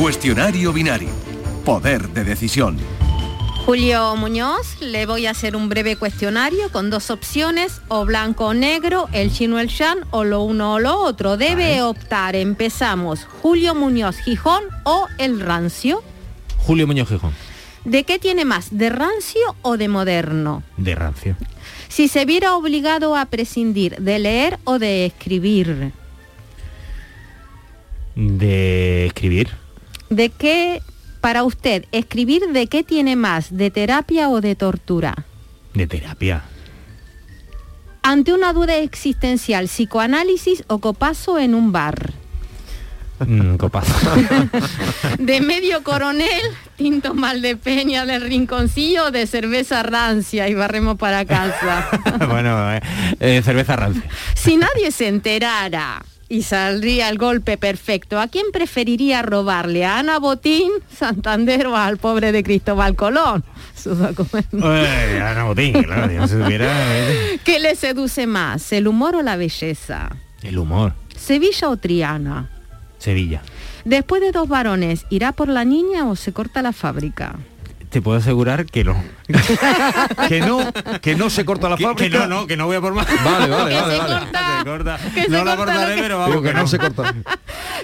[0.00, 1.10] Cuestionario binario.
[1.62, 2.78] Poder de decisión.
[3.66, 8.54] Julio Muñoz, le voy a hacer un breve cuestionario con dos opciones, o blanco o
[8.54, 11.36] negro, el chino o el shan, o lo uno o lo otro.
[11.36, 16.02] Debe optar, empezamos, Julio Muñoz Gijón o el rancio.
[16.56, 17.34] Julio Muñoz Gijón,
[17.84, 20.62] ¿De qué tiene más, de rancio o de moderno?
[20.78, 21.36] de rancio.
[21.88, 25.92] Si se viera obligado a prescindir de leer o de escribir,
[28.16, 29.50] De escribir.
[30.10, 30.82] ¿De qué,
[31.20, 35.14] para usted, escribir de qué tiene más, de terapia o de tortura?
[35.72, 36.42] De terapia.
[38.02, 42.12] Ante una duda existencial, psicoanálisis o copazo en un bar.
[43.26, 43.92] Mm, copazo.
[45.18, 46.40] De medio coronel,
[46.76, 51.86] tinto mal de peña del rinconcillo o de cerveza rancia y barremos para casa.
[52.30, 52.80] bueno, eh,
[53.20, 54.04] eh, cerveza rancia.
[54.34, 59.84] Si nadie se enterara y saldría el golpe perfecto, ¿a quién preferiría robarle?
[59.84, 63.44] ¿A Ana Botín, Santander o al pobre de Cristóbal Colón?
[64.62, 66.66] Ana Botín, claro, si no se tuviera...
[66.96, 70.08] eh, ¿Qué le seduce más, el humor o la belleza?
[70.42, 70.94] El humor.
[71.16, 72.48] ¿Sevilla o Triana?
[72.98, 73.42] Sevilla.
[73.84, 77.40] Después de dos varones, ¿irá por la niña o se corta la fábrica?
[77.90, 78.96] Te puedo asegurar que no.
[80.28, 80.60] que no,
[81.00, 82.10] que no se corta la Que- fábrica.
[82.22, 83.06] que no, no, que no voy a por más.
[83.24, 84.14] Vale, vale, Que vale, se vale.
[84.20, 84.58] corta.
[84.58, 84.98] Se corta.
[85.14, 87.14] Que se no la corta cortaré, que- pero vamos Digo que no se corta.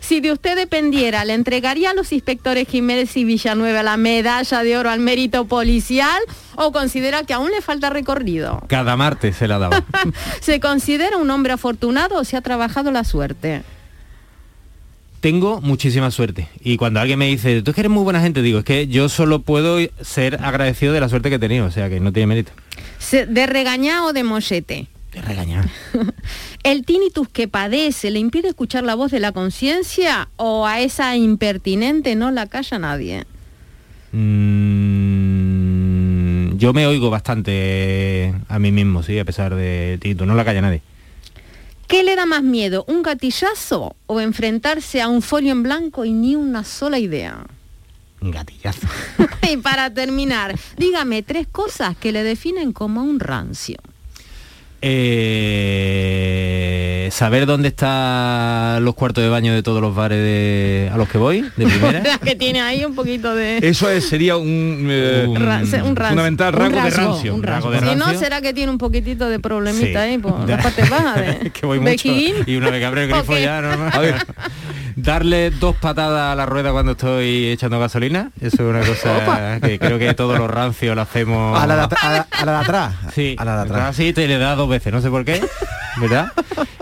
[0.02, 4.76] Si de usted dependiera, ¿le entregaría a los inspectores Jiménez y Villanueva la medalla de
[4.78, 6.20] oro al mérito policial
[6.54, 8.62] o considera que aún le falta recorrido?
[8.68, 9.82] Cada martes se la daba.
[10.40, 13.62] ¿Se considera un hombre afortunado o se ha trabajado la suerte?
[15.26, 16.46] Tengo muchísima suerte.
[16.60, 18.86] Y cuando alguien me dice, tú es que eres muy buena gente, digo, es que
[18.86, 22.12] yo solo puedo ser agradecido de la suerte que he tenido, o sea que no
[22.12, 22.52] tiene mérito.
[23.10, 24.86] ¿De regañar o de mollete?
[25.12, 25.68] De regañar.
[26.62, 31.16] ¿El tinnitus que padece le impide escuchar la voz de la conciencia o a esa
[31.16, 33.24] impertinente no la calla nadie?
[34.12, 34.26] Mm,
[36.56, 40.60] yo me oigo bastante a mí mismo, sí, a pesar de Tito, no la calla
[40.60, 40.82] nadie.
[41.88, 46.12] ¿Qué le da más miedo, un gatillazo o enfrentarse a un folio en blanco y
[46.12, 47.46] ni una sola idea?
[48.20, 48.88] Un gatillazo.
[49.48, 53.76] y para terminar, dígame tres cosas que le definen como un rancio.
[55.78, 61.08] Eh, saber dónde están los cuartos de baño de todos los bares de- a los
[61.08, 62.02] que voy, de primera.
[62.24, 63.58] que tiene ahí un poquito de...
[63.58, 66.08] Eso es, sería un, eh, Un- Rancio, un rancio.
[66.10, 67.34] fundamental Un rasgo de rasgo, rancio.
[67.34, 68.18] un rasgo de Si no, rancio.
[68.20, 70.10] será que tiene un poquitito de problemita Sí.
[70.10, 71.50] ahí por la parte baja de...
[71.50, 72.08] que voy mucho
[72.46, 73.38] y una vez que abre el grifo Ok.
[73.38, 74.14] ya no a ver
[74.96, 79.78] darle dos patadas a la rueda cuando estoy echando gasolina eso es una cosa que
[79.78, 82.58] creo que todos los rancios lo hacemos A la de, a la- a la de
[82.58, 82.94] atrás.
[83.14, 83.96] sí A la de atrás.
[83.96, 85.40] sí te le da dos veces no sé por qué
[85.98, 86.32] verdad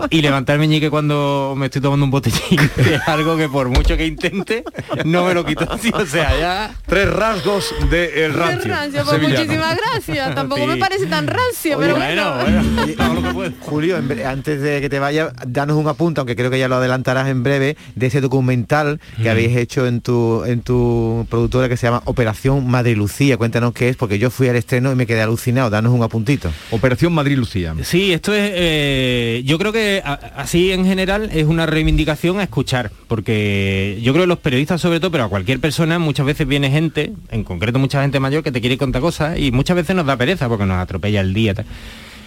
[0.09, 3.95] y levantar el meñique cuando me estoy tomando un botellín es algo que por mucho
[3.97, 4.63] que intente
[5.05, 8.71] no me lo quito sí, o sea ya Tres rasgos del Qué rancio.
[8.71, 10.35] rancio, pues muchísimas gracias.
[10.35, 10.67] Tampoco Sí.
[10.67, 12.33] me parece tan rancio, Oye, pero bueno.
[13.35, 16.59] Oye, Julio, en bre- antes de que te vaya, danos un apunte, aunque creo que
[16.59, 21.25] ya lo adelantarás en breve, de ese documental que habéis hecho en tu en tu
[21.29, 23.37] productora que se llama Operación Madrid Lucía.
[23.37, 25.69] Cuéntanos qué es, porque yo fui al estreno y me quedé alucinado.
[25.69, 26.51] Danos un apuntito.
[26.71, 27.73] Operación Madrid Lucía.
[27.83, 32.43] Sí, esto es, eh, yo creo que a- así en general es una reivindicación a
[32.43, 36.47] escuchar, porque yo creo que los periodistas sobre todo, pero a cualquier persona muchas veces
[36.47, 39.95] viene gente, en concreto mucha gente mayor que te quiere contar cosas y muchas veces
[39.95, 41.53] nos da pereza porque nos atropella el día.
[41.53, 41.65] tal.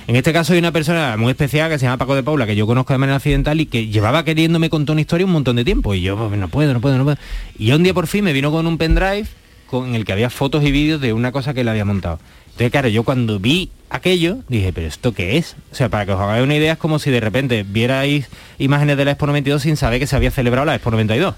[0.09, 2.57] En este caso hay una persona muy especial que se llama Paco de Paula, que
[2.57, 5.67] yo conozco de manera accidental y que llevaba queriéndome contar una historia un montón de
[5.67, 5.93] tiempo.
[5.93, 7.19] Y yo, pues, no puedo, no puedo, no puedo.
[7.59, 9.27] Y un día por fin me vino con un pendrive
[9.67, 12.21] con el que había fotos y vídeos de una cosa que él había montado.
[12.47, 15.57] Entonces, claro, yo cuando vi aquello, dije, ¿pero esto qué es?
[15.73, 18.97] O sea, para que os hagáis una idea, es como si de repente vierais imágenes
[18.97, 21.35] de la Expo 92 sin saber que se había celebrado la Expo 92.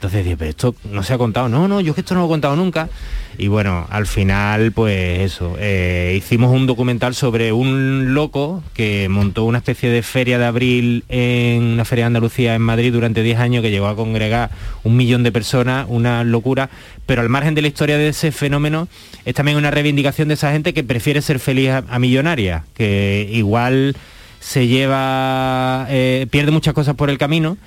[0.00, 1.50] Entonces dije, pero esto no se ha contado.
[1.50, 2.88] No, no, yo es que esto no lo he contado nunca.
[3.36, 9.44] Y bueno, al final, pues eso, eh, hicimos un documental sobre un loco que montó
[9.44, 13.40] una especie de feria de abril en una feria de Andalucía en Madrid durante 10
[13.40, 14.48] años que llegó a congregar
[14.84, 16.70] un millón de personas, una locura.
[17.04, 18.88] Pero al margen de la historia de ese fenómeno,
[19.26, 23.94] es también una reivindicación de esa gente que prefiere ser feliz a, millonaria, que igual
[24.40, 27.58] se lleva, eh, pierde muchas cosas por el camino,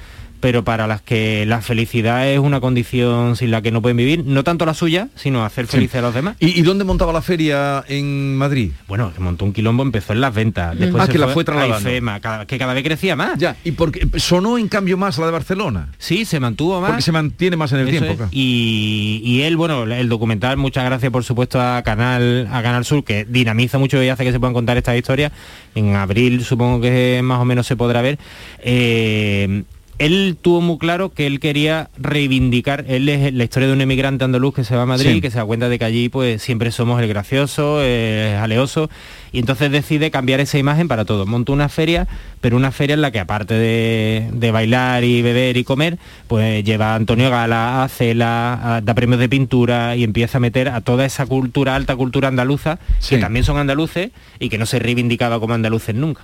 [0.44, 4.26] pero para las que la felicidad es una condición sin la que no pueden vivir,
[4.26, 5.78] no tanto la suya, sino hacer Sí.
[5.78, 6.36] felices a los demás.
[6.42, 8.72] ¿Y, y dónde montaba la feria en Madrid?
[8.90, 10.78] Bueno, que montó un quilombo, empezó en las ventas.
[10.78, 11.90] Después Ah, se que la fue trasladando.
[11.90, 13.40] IFEMA, cada- que cada vez crecía más.
[13.40, 15.88] Ya, y porque sonó en cambio más la de Barcelona.
[15.98, 16.90] Sí, se mantuvo más.
[16.90, 18.18] Porque se mantiene más en el Eso tiempo.
[18.18, 18.30] claro.
[18.34, 23.06] Y, y él, bueno, el documental, muchas gracias por supuesto a Canal, a Canal Sur,
[23.06, 25.32] que dinamiza mucho y hace que se puedan contar estas historias.
[25.74, 28.20] En abril supongo que más o menos se podrá ver.
[28.60, 29.64] Eh,
[30.00, 34.24] él tuvo muy claro que él quería reivindicar, él es la historia de un emigrante
[34.26, 35.22] andaluz que se va a Madrid, Sí.
[35.22, 38.90] que se da cuenta de que allí pues siempre somos el gracioso, el aleoso,
[39.32, 41.26] y entonces decide cambiar esa imagen para todo.
[41.26, 42.08] Monta una feria,
[42.42, 46.64] pero una feria en la que aparte de, de bailar y beber y comer, pues
[46.64, 50.70] lleva a Antonio Gala, a Cela, a- da premios de pintura y empieza a meter
[50.70, 54.80] a toda esa cultura, alta cultura andaluza, que también son andaluces y que no se
[54.80, 56.22] reivindicaba como andaluces nunca.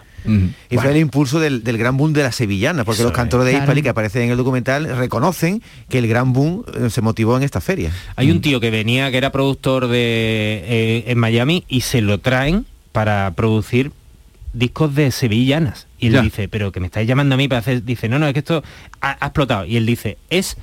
[0.69, 3.51] Y fue el impulso del, del gran boom de la sevillana, porque los cantores de
[3.51, 3.63] Claro.
[3.65, 7.43] Hispali que aparecen en el documental reconocen que el gran boom eh, se motivó en
[7.43, 7.91] esta feria.
[8.15, 12.17] Hay un tío que venía, que era productor de, eh, en Miami, y se lo
[12.19, 13.91] traen para producir
[14.53, 15.87] discos de sevillanas.
[15.99, 16.21] Y él Ya.
[16.21, 17.83] dice, pero que me estáis llamando a mí para hacer...
[17.83, 18.63] Dice, no, no, es que esto
[19.01, 19.65] ha, ha explotado.
[19.65, 20.57] Y él dice, es...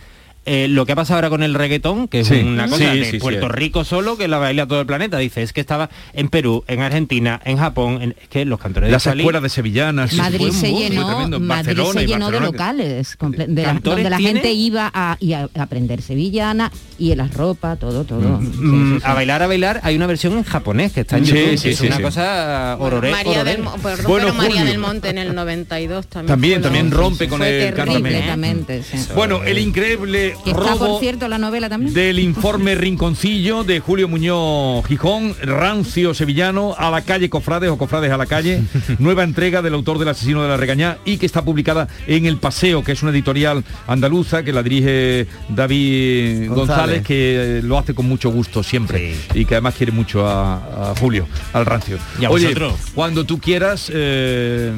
[0.46, 2.36] eh, lo que ha pasado ahora con el reggaetón, que es Sí.
[2.36, 3.18] una cosa Sí, de sí, sí.
[3.18, 6.64] Puerto Rico solo, que la baila todo el planeta, dice, es que estaba en Perú,
[6.68, 10.12] en Argentina, en Japón, en- es que los cantores Las de Cali- escuelas de sevillanas.
[10.14, 14.16] Madrid fue se llenó, Madrid Barcelona se llenó de locales, de la- ¿Cantores donde la
[14.16, 14.32] tiene?
[14.40, 18.40] gente iba a, y a aprender sevillana y en las ropas, todo, todo.
[18.40, 21.56] Mm, a bailar a bailar hay una versión en japonés que está en Sí, YouTube,
[21.58, 23.62] sí, que es sí, una cosa horrore- María del,
[24.06, 26.28] Bueno, María Monte en el 92 también.
[26.28, 27.74] También, también rompe con el.
[29.14, 31.92] Bueno, el increíble Que está, robo por cierto, la novela también.
[31.92, 38.10] del informe Rinconcillo de Julio Muñoz Gijón, Rancio Sevillano, a la calle Cofrades o Cofrades
[38.12, 38.62] a la calle,
[38.98, 42.36] nueva entrega del autor del asesino de la regañá y que está publicada en El
[42.38, 47.02] Paseo, que es una editorial andaluza que la dirige David González, González.
[47.02, 50.94] que eh, lo hace con mucho gusto siempre y que además quiere mucho a, a
[50.98, 51.98] Julio, al Rancio.
[52.20, 52.74] Y a Oye, vosotros.
[52.94, 54.72] cuando tú quieras, eh,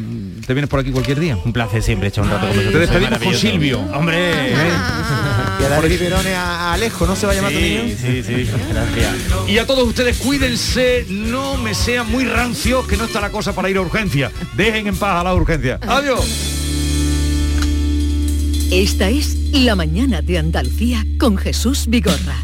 [0.47, 1.37] te vienes por aquí cualquier día.
[1.45, 2.73] Un placer siempre echar un rato con vosotros.
[2.73, 3.35] Te despedimos con.
[3.35, 3.81] Silvio.
[3.95, 4.19] Hombre.
[5.61, 7.83] Y a darle biberones a, Alejo, ¿no se va a llamar tu niño?
[8.01, 9.15] Sí, sí, gracias.
[9.49, 13.55] Y a todos ustedes cuídense, no me sean muy rancios, que no está la cosa
[13.55, 14.31] para ir a urgencia.
[14.57, 15.79] Dejen en paz a la urgencia.
[15.87, 16.25] Adiós.
[18.71, 22.37] Esta es La Mañana de Andalucía con Jesús Vigorra.